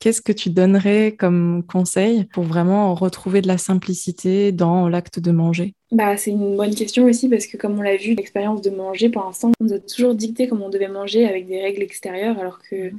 Qu'est-ce 0.00 0.22
que 0.22 0.32
tu 0.32 0.50
donnerais 0.50 1.16
comme 1.18 1.64
conseil 1.66 2.24
pour 2.24 2.44
vraiment 2.44 2.94
retrouver 2.94 3.40
de 3.40 3.48
la 3.48 3.58
simplicité 3.58 4.52
dans 4.52 4.88
l'acte 4.88 5.18
de 5.18 5.32
manger? 5.32 5.74
Bah, 5.90 6.16
C'est 6.16 6.30
une 6.30 6.56
bonne 6.56 6.74
question 6.74 7.04
aussi 7.04 7.28
parce 7.28 7.46
que 7.46 7.56
comme 7.56 7.78
on 7.78 7.82
l'a 7.82 7.96
vu, 7.96 8.14
l'expérience 8.14 8.62
de 8.62 8.70
manger, 8.70 9.08
pour 9.08 9.24
l'instant, 9.24 9.50
on 9.60 9.64
nous 9.64 9.72
a 9.72 9.80
toujours 9.80 10.14
dicté 10.14 10.46
comment 10.46 10.66
on 10.66 10.70
devait 10.70 10.88
manger 10.88 11.26
avec 11.26 11.48
des 11.48 11.60
règles 11.60 11.82
extérieures 11.82 12.38
alors 12.38 12.60
que 12.62 12.92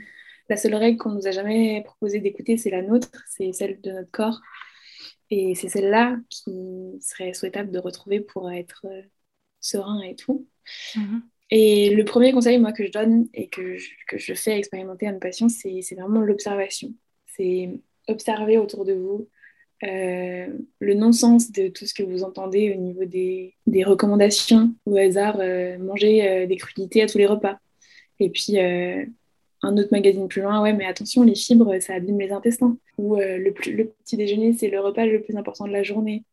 la 0.49 0.57
seule 0.57 0.75
règle 0.75 0.97
qu'on 0.97 1.11
nous 1.11 1.27
a 1.27 1.31
jamais 1.31 1.83
proposé 1.85 2.19
d'écouter, 2.19 2.57
c'est 2.57 2.71
la 2.71 2.81
nôtre, 2.81 3.09
c'est 3.27 3.53
celle 3.53 3.79
de 3.81 3.91
notre 3.91 4.11
corps. 4.11 4.41
Et 5.31 5.55
c'est 5.55 5.69
celle-là 5.69 6.17
qui 6.29 6.97
serait 7.01 7.33
souhaitable 7.33 7.71
de 7.71 7.79
retrouver 7.79 8.19
pour 8.19 8.51
être 8.51 8.85
euh, 8.85 9.01
serein 9.59 10.01
et 10.01 10.15
tout. 10.15 10.47
Mhm. 10.95 11.21
Et 11.51 11.89
le 11.95 12.05
premier 12.05 12.31
conseil, 12.31 12.59
moi, 12.59 12.71
que 12.71 12.85
je 12.85 12.91
donne 12.91 13.27
et 13.33 13.47
que 13.47 13.77
je, 13.77 13.89
que 14.07 14.17
je 14.17 14.33
fais 14.33 14.57
expérimenter 14.57 15.07
à 15.07 15.11
mes 15.11 15.19
patients, 15.19 15.49
c'est 15.49 15.81
vraiment 15.95 16.21
l'observation. 16.21 16.93
C'est 17.25 17.69
observer 18.07 18.57
autour 18.57 18.85
de 18.85 18.93
vous 18.93 19.27
euh, 19.83 20.47
le 20.79 20.93
non-sens 20.93 21.51
de 21.51 21.69
tout 21.69 21.85
ce 21.85 21.93
que 21.93 22.03
vous 22.03 22.23
entendez 22.23 22.71
au 22.71 22.79
niveau 22.79 23.05
des, 23.05 23.55
des 23.65 23.83
recommandations 23.83 24.75
au 24.85 24.97
hasard, 24.97 25.37
euh, 25.39 25.77
manger 25.79 26.45
des 26.45 26.57
crudités 26.57 27.01
à 27.01 27.07
tous 27.07 27.17
les 27.17 27.25
repas. 27.25 27.59
Et 28.19 28.29
puis, 28.29 28.57
un 29.61 29.77
autre 29.77 29.89
magazine 29.91 30.27
plus 30.27 30.41
loin, 30.41 30.61
ouais, 30.61 30.73
mais 30.73 30.85
attention, 30.85 31.23
les 31.23 31.35
fibres, 31.35 31.79
ça 31.81 31.95
abîme 31.95 32.19
les 32.19 32.31
intestins. 32.31 32.77
Ou 32.97 33.17
euh, 33.17 33.37
le, 33.37 33.51
petit 33.51 34.17
déjeuner, 34.17 34.53
c'est 34.53 34.69
le 34.69 34.79
repas 34.79 35.05
le 35.05 35.21
plus 35.21 35.35
important 35.35 35.67
de 35.67 35.71
la 35.71 35.83
journée. 35.83 36.23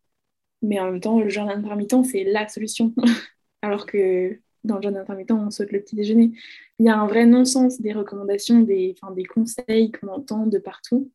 Mais 0.62 0.80
en 0.80 0.90
même 0.92 1.00
temps, 1.00 1.20
le 1.20 1.28
jeûne 1.28 1.48
intermittent, 1.48 2.04
c'est 2.04 2.24
la 2.24 2.48
solution. 2.48 2.94
Alors 3.62 3.86
que 3.86 4.38
dans 4.64 4.76
le 4.76 4.82
jeûne 4.82 4.96
intermittent, 4.96 5.32
on 5.32 5.50
saute 5.50 5.72
le 5.72 5.80
petit 5.80 5.96
déjeuner. 5.96 6.32
Il 6.78 6.86
y 6.86 6.88
a 6.88 6.98
un 6.98 7.06
vrai 7.06 7.26
non-sens 7.26 7.80
des 7.80 7.92
recommandations, 7.92 8.60
des, 8.60 8.94
des 9.14 9.24
conseils 9.24 9.92
qu'on 9.92 10.08
entend 10.08 10.46
de 10.46 10.58
partout. 10.58 11.10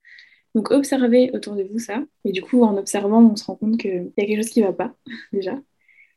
Donc 0.55 0.71
observez 0.71 1.31
autour 1.33 1.55
de 1.55 1.63
vous 1.63 1.79
ça. 1.79 2.03
Et 2.25 2.31
du 2.31 2.41
coup, 2.41 2.63
en 2.63 2.77
observant, 2.77 3.23
on 3.23 3.35
se 3.35 3.45
rend 3.45 3.55
compte 3.55 3.77
qu'il 3.77 4.11
y 4.17 4.21
a 4.21 4.25
quelque 4.25 4.43
chose 4.43 4.49
qui 4.51 4.61
ne 4.61 4.67
va 4.67 4.73
pas, 4.73 4.95
déjà. 5.33 5.59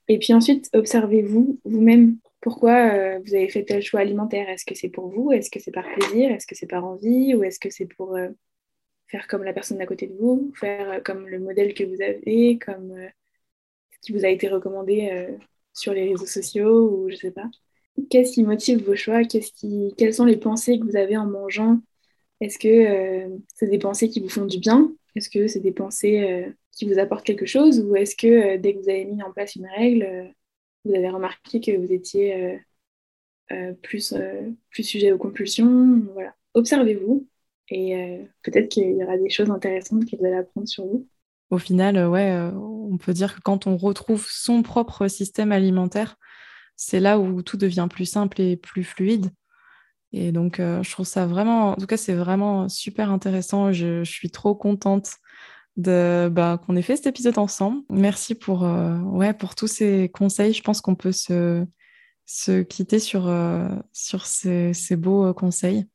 Et 0.09 0.19
puis 0.19 0.35
ensuite, 0.35 0.69
observez-vous 0.75 1.61
vous-même 1.65 2.19
pourquoi 2.45 2.93
euh, 2.93 3.21
vous 3.25 3.35
avez 3.35 3.49
fait 3.49 3.65
tel 3.65 3.83
choix 3.83 4.01
alimentaire? 4.01 4.51
Est-ce 4.51 4.67
que 4.67 4.75
c'est 4.75 4.91
pour 4.91 5.09
vous? 5.09 5.33
Est-ce 5.33 5.51
que 5.51 5.59
c'est 5.59 5.71
par 5.71 5.87
plaisir? 5.95 6.31
Est-ce 6.31 6.47
que 6.47 6.55
c'est 6.55 6.67
par 6.67 6.85
envie? 6.85 7.35
Ou 7.35 7.43
est-ce 7.43 7.59
que 7.59 7.71
c'est 7.71 7.87
pour 7.87 8.17
euh, 8.17 8.29
faire 9.07 9.27
comme 9.29 9.45
la 9.45 9.55
personne 9.55 9.81
à 9.81 9.87
côté 9.87 10.09
de 10.09 10.15
vous 10.15 10.53
Faire 10.61 10.91
euh, 10.91 11.01
comme 11.01 11.27
le 11.27 11.39
modèle 11.39 11.73
que 11.73 11.85
vous 11.85 12.03
avez 12.03 12.59
Comme 12.59 12.95
ce 13.93 13.99
qui 14.03 14.13
vous 14.13 14.27
a 14.27 14.29
été 14.29 14.47
recommandé 14.49 15.27
sur 15.73 15.95
les 15.95 16.07
réseaux 16.07 16.27
sociaux 16.27 16.91
Ou 16.91 17.09
je 17.09 17.17
sais 17.17 17.31
pas? 17.31 17.49
Qu'est-ce 18.11 18.33
qui 18.33 18.43
motive 18.43 18.85
vos 18.85 18.95
choix? 18.95 19.23
Quelles 19.25 20.13
sont 20.13 20.27
les 20.27 20.37
pensées 20.37 20.79
que 20.79 20.85
vous 20.85 20.97
avez 20.97 21.17
en 21.17 21.25
mangeant? 21.25 21.79
Est-ce 22.43 22.59
que 22.59 23.41
c'est 23.55 23.71
des 23.71 23.79
pensées 23.79 24.11
qui 24.11 24.21
vous 24.21 24.29
font 24.29 24.45
du 24.45 24.59
bien? 24.59 24.93
Est-ce 25.17 25.31
que 25.31 25.47
c'est 25.47 25.61
des 25.61 25.73
pensées 25.73 26.53
qui 26.73 26.85
vous 26.85 26.99
apportent 26.99 27.25
quelque 27.25 27.47
chose? 27.47 27.81
Ou 27.81 27.97
est-ce 27.97 28.15
que 28.17 28.59
dès 28.59 28.75
que 28.75 28.81
vous 28.81 28.91
avez 28.91 29.07
mis 29.07 29.23
en 29.23 29.33
place 29.33 29.57
une 29.57 29.67
règle 29.67 30.35
vous 30.85 30.95
avez 30.95 31.09
remarqué 31.09 31.61
que 31.61 31.77
vous 31.77 31.93
étiez 31.93 32.35
euh, 32.35 32.57
euh, 33.53 33.73
plus, 33.83 34.13
euh, 34.13 34.51
plus 34.71 34.83
sujet 34.83 35.13
aux 35.13 35.19
compulsions. 35.19 36.03
Voilà. 36.13 36.35
Observez-vous 36.55 37.27
et 37.71 38.29
peut-être 38.43 38.69
qu'il 38.69 38.95
y 38.95 39.03
aura 39.03 39.17
des 39.17 39.31
choses 39.31 39.51
intéressantes 39.51 40.05
que 40.05 40.17
vous 40.17 40.27
apprendre 40.27 40.69
sur 40.69 40.85
vous. 40.85 41.09
Au 41.49 41.57
final, 41.57 41.97
ouais, 42.09 42.31
on 42.55 42.99
peut 42.99 43.15
dire 43.15 43.35
que 43.35 43.41
quand 43.41 43.67
on 43.67 43.79
retrouve 43.79 44.27
son 44.29 44.63
propre 44.63 45.09
système 45.09 45.51
alimentaire, 45.51 46.17
c'est 46.77 47.01
là 47.01 47.19
où 47.19 47.41
tout 47.41 47.57
devient 47.57 47.89
plus 47.91 48.05
simple 48.05 48.43
et 48.43 48.57
plus 48.59 48.85
fluide. 48.85 49.31
Et 50.13 50.31
donc, 50.31 50.59
je 50.59 50.91
trouve 50.91 51.07
ça 51.07 51.27
vraiment, 51.27 51.71
en 51.71 51.77
tout 51.77 51.87
cas, 51.87 51.97
c'est 51.97 52.13
vraiment 52.13 52.69
super 52.69 53.11
intéressant. 53.11 53.73
Je, 53.73 54.05
je 54.05 54.13
suis 54.13 54.31
trop 54.31 54.55
contente 54.55 55.15
de 55.77 56.29
bah, 56.31 56.61
qu'on 56.65 56.77
ait 56.77 56.83
fait 56.83 56.97
cet 56.97 57.07
épisode 57.07 57.39
ensemble. 57.39 57.83
Merci 57.91 58.35
pour, 58.35 58.63
ouais, 58.63 59.35
pour 59.35 59.55
tous 59.55 59.67
ces 59.67 60.09
conseils. 60.09 60.53
Je 60.53 60.63
pense 60.63 60.81
qu'on 60.81 60.95
peut 60.95 61.13
se, 61.13 61.65
se 62.27 62.63
quitter 62.63 62.99
sur, 62.99 63.33
sur 63.93 64.27
ces, 64.27 64.73
ces 64.73 64.97
beaux 64.97 65.33
conseils. 65.35 65.87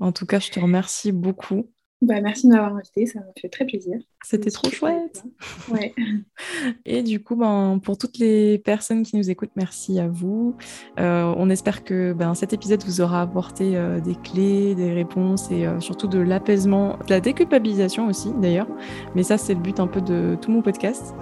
En 0.00 0.12
tout 0.12 0.26
cas, 0.26 0.40
je 0.40 0.50
te 0.50 0.58
remercie 0.58 1.12
beaucoup. 1.12 1.70
Bah, 2.02 2.20
merci 2.22 2.46
de 2.46 2.52
m'avoir 2.52 2.76
invité, 2.76 3.04
ça 3.04 3.20
m'a 3.20 3.26
fait 3.38 3.50
très 3.50 3.66
plaisir. 3.66 3.98
C'était 4.22 4.50
trop 4.50 4.70
chouette. 4.70 5.22
Ouais. 5.70 5.94
Et 6.86 7.02
du 7.02 7.22
coup, 7.22 7.36
ben, 7.36 7.78
pour 7.82 7.98
toutes 7.98 8.18
les 8.18 8.58
personnes 8.58 9.02
qui 9.02 9.16
nous 9.16 9.30
écoutent, 9.30 9.50
merci 9.54 10.00
à 10.00 10.08
vous. 10.08 10.56
Euh, 10.98 11.32
on 11.36 11.50
espère 11.50 11.84
que 11.84 12.14
ben, 12.14 12.34
cet 12.34 12.54
épisode 12.54 12.82
vous 12.84 13.02
aura 13.02 13.20
apporté 13.20 13.76
euh, 13.76 14.00
des 14.00 14.14
clés, 14.14 14.74
des 14.74 14.92
réponses 14.92 15.50
et 15.50 15.66
euh, 15.66 15.78
surtout 15.80 16.06
de 16.06 16.18
l'apaisement, 16.18 16.98
de 17.06 17.10
la 17.10 17.20
déculpabilisation 17.20 18.08
aussi 18.08 18.32
d'ailleurs. 18.40 18.68
Mais 19.14 19.22
ça, 19.22 19.36
c'est 19.36 19.54
le 19.54 19.60
but 19.60 19.78
un 19.78 19.86
peu 19.86 20.00
de 20.00 20.38
tout 20.40 20.50
mon 20.50 20.62
podcast. 20.62 21.14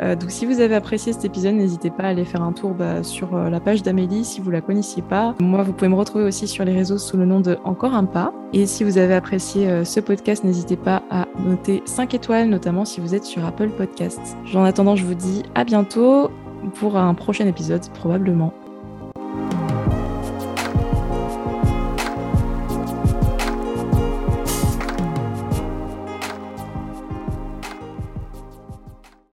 donc 0.00 0.30
si 0.30 0.46
vous 0.46 0.60
avez 0.60 0.74
apprécié 0.74 1.12
cet 1.12 1.24
épisode, 1.24 1.54
n'hésitez 1.54 1.90
pas 1.90 2.04
à 2.04 2.08
aller 2.08 2.24
faire 2.24 2.42
un 2.42 2.52
tour 2.52 2.74
bah, 2.74 3.04
sur 3.04 3.36
la 3.36 3.60
page 3.60 3.82
d'Amélie 3.82 4.24
si 4.24 4.40
vous 4.40 4.50
la 4.50 4.60
connaissiez 4.60 5.02
pas. 5.02 5.34
Moi, 5.40 5.62
vous 5.62 5.72
pouvez 5.72 5.88
me 5.88 5.94
retrouver 5.94 6.24
aussi 6.24 6.48
sur 6.48 6.64
les 6.64 6.72
réseaux 6.72 6.98
sous 6.98 7.16
le 7.16 7.24
nom 7.24 7.40
de 7.40 7.56
Encore 7.64 7.94
un 7.94 8.04
pas. 8.04 8.32
Et 8.52 8.66
si 8.66 8.82
vous 8.84 8.98
avez 8.98 9.14
apprécié 9.14 9.84
ce 9.84 10.00
n'hésitez 10.44 10.76
pas 10.76 11.02
à 11.10 11.26
noter 11.38 11.82
5 11.84 12.14
étoiles 12.14 12.48
notamment 12.48 12.84
si 12.84 13.00
vous 13.00 13.14
êtes 13.14 13.24
sur 13.24 13.44
Apple 13.44 13.70
Podcasts. 13.70 14.36
En 14.54 14.64
attendant, 14.64 14.96
je 14.96 15.04
vous 15.04 15.14
dis 15.14 15.42
à 15.54 15.64
bientôt 15.64 16.30
pour 16.74 16.96
un 16.96 17.14
prochain 17.14 17.46
épisode, 17.46 17.86
probablement. 17.92 18.52